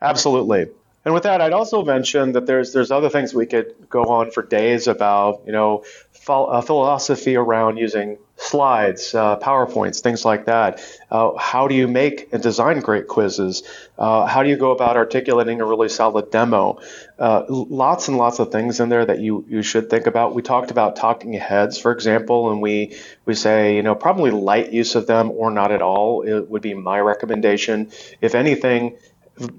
Absolutely. 0.01 0.69
And 1.05 1.14
with 1.14 1.25
that, 1.25 1.40
I'd 1.40 1.53
also 1.53 1.83
mention 1.85 2.33
that 2.33 2.47
there's 2.47 2.73
there's 2.73 2.90
other 2.90 3.09
things 3.09 3.35
we 3.35 3.47
could 3.47 3.75
go 3.88 4.05
on 4.05 4.31
for 4.31 4.43
days 4.43 4.87
about, 4.87 5.43
you 5.47 5.53
know, 5.53 5.83
philosophy 6.12 7.37
around 7.37 7.79
using 7.79 8.19
slides, 8.40 9.14
uh, 9.14 9.38
PowerPoints, 9.38 10.00
things 10.00 10.24
like 10.24 10.46
that. 10.46 10.81
Uh, 11.11 11.37
how 11.37 11.68
do 11.68 11.74
you 11.74 11.87
make 11.87 12.33
and 12.33 12.42
design 12.42 12.81
great 12.81 13.07
quizzes? 13.07 13.62
Uh, 13.98 14.24
how 14.24 14.42
do 14.42 14.48
you 14.48 14.57
go 14.57 14.70
about 14.70 14.96
articulating 14.96 15.61
a 15.61 15.64
really 15.66 15.90
solid 15.90 16.31
demo? 16.31 16.81
Uh, 17.18 17.44
lots 17.48 18.09
and 18.09 18.16
lots 18.16 18.38
of 18.38 18.50
things 18.50 18.81
in 18.81 18.88
there 18.88 19.05
that 19.05 19.18
you, 19.18 19.44
you 19.46 19.62
should 19.62 19.90
think 19.90 20.07
about. 20.07 20.35
We 20.35 20.40
talked 20.40 20.70
about 20.70 20.96
talking 20.96 21.35
heads, 21.35 21.79
for 21.79 21.92
example, 21.92 22.50
and 22.50 22.62
we, 22.62 22.96
we 23.26 23.35
say, 23.35 23.76
you 23.76 23.83
know, 23.83 23.94
probably 23.94 24.31
light 24.31 24.72
use 24.72 24.94
of 24.94 25.07
them 25.07 25.31
or 25.31 25.50
not 25.50 25.70
at 25.70 25.83
all 25.83 26.22
it 26.22 26.48
would 26.48 26.62
be 26.62 26.72
my 26.72 26.98
recommendation. 26.98 27.90
If 28.22 28.35
anything, 28.35 28.96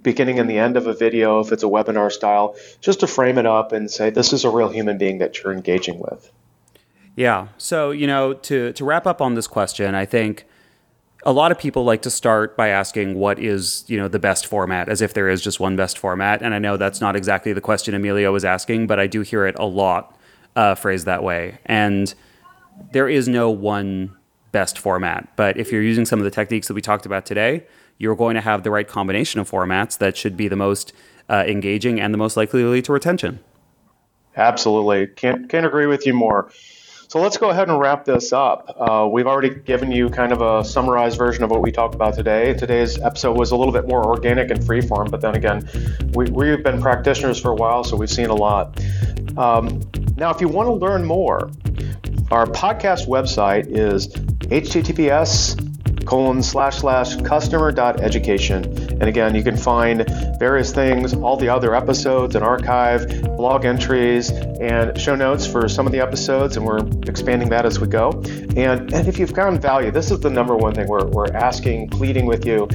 beginning 0.01 0.39
and 0.39 0.49
the 0.49 0.57
end 0.57 0.75
of 0.75 0.87
a 0.87 0.93
video, 0.93 1.39
if 1.39 1.51
it's 1.51 1.63
a 1.63 1.67
webinar 1.67 2.11
style, 2.11 2.55
just 2.81 3.01
to 3.01 3.07
frame 3.07 3.37
it 3.37 3.45
up 3.45 3.73
and 3.73 3.89
say, 3.89 4.09
this 4.09 4.33
is 4.33 4.43
a 4.43 4.49
real 4.49 4.69
human 4.69 4.97
being 4.97 5.19
that 5.19 5.41
you're 5.41 5.53
engaging 5.53 5.99
with. 5.99 6.31
Yeah. 7.15 7.47
So, 7.57 7.91
you 7.91 8.07
know, 8.07 8.33
to, 8.33 8.73
to 8.73 8.85
wrap 8.85 9.05
up 9.05 9.21
on 9.21 9.35
this 9.35 9.47
question, 9.47 9.95
I 9.95 10.05
think 10.05 10.45
a 11.23 11.31
lot 11.31 11.51
of 11.51 11.59
people 11.59 11.83
like 11.83 12.01
to 12.03 12.09
start 12.09 12.57
by 12.57 12.69
asking 12.69 13.15
what 13.15 13.37
is, 13.37 13.83
you 13.87 13.97
know, 13.97 14.07
the 14.07 14.19
best 14.19 14.47
format, 14.47 14.89
as 14.89 15.01
if 15.01 15.13
there 15.13 15.29
is 15.29 15.41
just 15.41 15.59
one 15.59 15.75
best 15.75 15.97
format. 15.97 16.41
And 16.41 16.53
I 16.53 16.59
know 16.59 16.77
that's 16.77 17.01
not 17.01 17.15
exactly 17.15 17.53
the 17.53 17.61
question 17.61 17.93
Emilio 17.93 18.31
was 18.31 18.45
asking, 18.45 18.87
but 18.87 18.99
I 18.99 19.07
do 19.07 19.21
hear 19.21 19.45
it 19.45 19.55
a 19.59 19.65
lot 19.65 20.17
uh, 20.55 20.75
phrased 20.75 21.05
that 21.05 21.23
way. 21.23 21.59
And 21.65 22.13
there 22.91 23.07
is 23.07 23.27
no 23.27 23.51
one 23.51 24.15
best 24.51 24.79
format. 24.79 25.35
But 25.35 25.57
if 25.57 25.71
you're 25.71 25.81
using 25.81 26.05
some 26.05 26.19
of 26.19 26.25
the 26.25 26.31
techniques 26.31 26.67
that 26.67 26.73
we 26.73 26.81
talked 26.81 27.05
about 27.05 27.25
today, 27.25 27.65
you're 27.97 28.15
going 28.15 28.35
to 28.35 28.41
have 28.41 28.63
the 28.63 28.71
right 28.71 28.87
combination 28.87 29.39
of 29.39 29.49
formats 29.49 29.97
that 29.99 30.17
should 30.17 30.35
be 30.35 30.47
the 30.47 30.55
most 30.55 30.91
uh, 31.29 31.43
engaging 31.47 31.99
and 31.99 32.13
the 32.13 32.17
most 32.17 32.35
likely 32.35 32.61
to 32.61 32.69
lead 32.69 32.85
to 32.85 32.93
retention. 32.93 33.39
Absolutely. 34.35 35.07
Can't, 35.07 35.49
can't 35.49 35.65
agree 35.65 35.85
with 35.85 36.07
you 36.07 36.13
more. 36.13 36.49
So 37.11 37.19
let's 37.19 37.35
go 37.35 37.49
ahead 37.49 37.67
and 37.67 37.77
wrap 37.77 38.05
this 38.05 38.31
up. 38.31 38.73
Uh, 38.79 39.05
we've 39.05 39.27
already 39.27 39.49
given 39.49 39.91
you 39.91 40.09
kind 40.09 40.31
of 40.31 40.41
a 40.41 40.63
summarized 40.63 41.17
version 41.17 41.43
of 41.43 41.51
what 41.51 41.61
we 41.61 41.69
talked 41.69 41.93
about 41.93 42.13
today. 42.13 42.53
Today's 42.53 42.97
episode 42.99 43.37
was 43.37 43.51
a 43.51 43.57
little 43.57 43.73
bit 43.73 43.85
more 43.85 44.05
organic 44.05 44.49
and 44.49 44.61
freeform, 44.61 45.11
but 45.11 45.19
then 45.19 45.35
again, 45.35 45.69
we, 46.13 46.31
we've 46.31 46.63
been 46.63 46.81
practitioners 46.81 47.37
for 47.37 47.51
a 47.51 47.53
while, 47.53 47.83
so 47.83 47.97
we've 47.97 48.09
seen 48.09 48.27
a 48.27 48.33
lot. 48.33 48.79
Um, 49.35 49.81
now, 50.15 50.29
if 50.33 50.39
you 50.39 50.47
want 50.47 50.67
to 50.67 50.73
learn 50.73 51.03
more, 51.03 51.51
our 52.31 52.45
podcast 52.45 53.09
website 53.09 53.67
is 53.67 54.07
https 54.47 55.70
colon 56.05 56.41
slash 56.43 56.77
slash 56.77 57.15
customer 57.21 57.71
dot 57.71 58.01
education. 58.01 58.63
And 58.91 59.03
again, 59.03 59.35
you 59.35 59.43
can 59.43 59.57
find 59.57 60.05
various 60.39 60.71
things, 60.71 61.13
all 61.13 61.37
the 61.37 61.49
other 61.49 61.75
episodes 61.75 62.35
and 62.35 62.43
archive, 62.43 63.07
blog 63.37 63.65
entries, 63.65 64.29
and 64.29 64.99
show 64.99 65.15
notes 65.15 65.45
for 65.45 65.67
some 65.67 65.85
of 65.85 65.91
the 65.91 65.99
episodes, 65.99 66.57
and 66.57 66.65
we're 66.65 66.85
expanding 67.07 67.49
that 67.49 67.65
as 67.65 67.79
we 67.79 67.87
go. 67.87 68.11
And, 68.55 68.93
and 68.93 69.07
if 69.07 69.17
you've 69.17 69.31
found 69.31 69.61
value, 69.61 69.91
this 69.91 70.11
is 70.11 70.19
the 70.19 70.29
number 70.29 70.55
one 70.55 70.75
thing 70.75 70.87
we're, 70.87 71.07
we're 71.07 71.33
asking, 71.33 71.89
pleading 71.89 72.25
with 72.25 72.45
you 72.45 72.67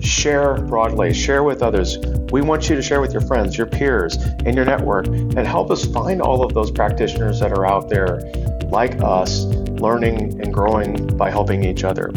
share 0.00 0.56
broadly, 0.56 1.14
share 1.14 1.42
with 1.42 1.62
others. 1.62 1.98
We 2.32 2.42
want 2.42 2.68
you 2.68 2.76
to 2.76 2.82
share 2.82 3.00
with 3.00 3.12
your 3.12 3.22
friends, 3.22 3.56
your 3.56 3.66
peers, 3.66 4.16
and 4.16 4.54
your 4.54 4.64
network, 4.64 5.06
and 5.06 5.46
help 5.46 5.70
us 5.70 5.84
find 5.84 6.20
all 6.20 6.44
of 6.44 6.54
those 6.54 6.70
practitioners 6.70 7.40
that 7.40 7.52
are 7.52 7.66
out 7.66 7.88
there 7.88 8.20
like 8.64 9.00
us, 9.02 9.44
learning 9.82 10.40
and 10.40 10.54
growing 10.54 11.06
by 11.16 11.30
helping 11.30 11.64
each 11.64 11.84
other. 11.84 12.12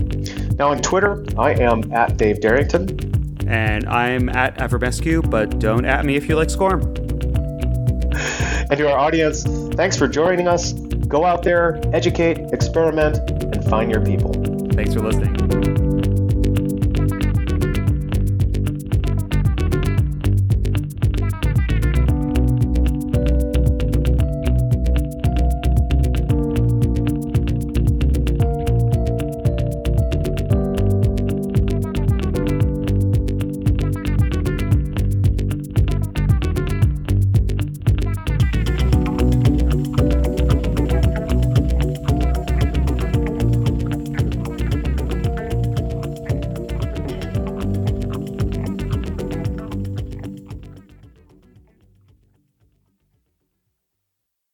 Now 0.58 0.70
on 0.70 0.82
Twitter, 0.82 1.26
I 1.38 1.52
am 1.52 1.92
at 1.92 2.16
Dave 2.16 2.40
Derington. 2.40 3.46
And 3.48 3.88
I'm 3.90 4.30
at 4.30 4.58
Avramescu, 4.58 5.30
but 5.30 5.60
don't 5.60 5.86
at 5.86 6.06
me 6.06 6.16
if 6.16 6.30
you 6.30 6.36
like 6.36 6.50
Scorm. 6.50 6.82
And 8.68 8.80
to 8.80 8.92
our 8.92 8.98
audience, 8.98 9.44
thanks 9.76 9.96
for 9.96 10.08
joining 10.08 10.48
us. 10.48 10.74
Go 10.74 11.24
out 11.24 11.44
there, 11.44 11.80
educate, 11.94 12.40
experiment, 12.52 13.18
and 13.30 13.64
find 13.66 13.92
your 13.92 14.04
people. 14.04 14.34
Thanks 14.74 14.96
for 14.96 15.02
listening. 15.02 15.45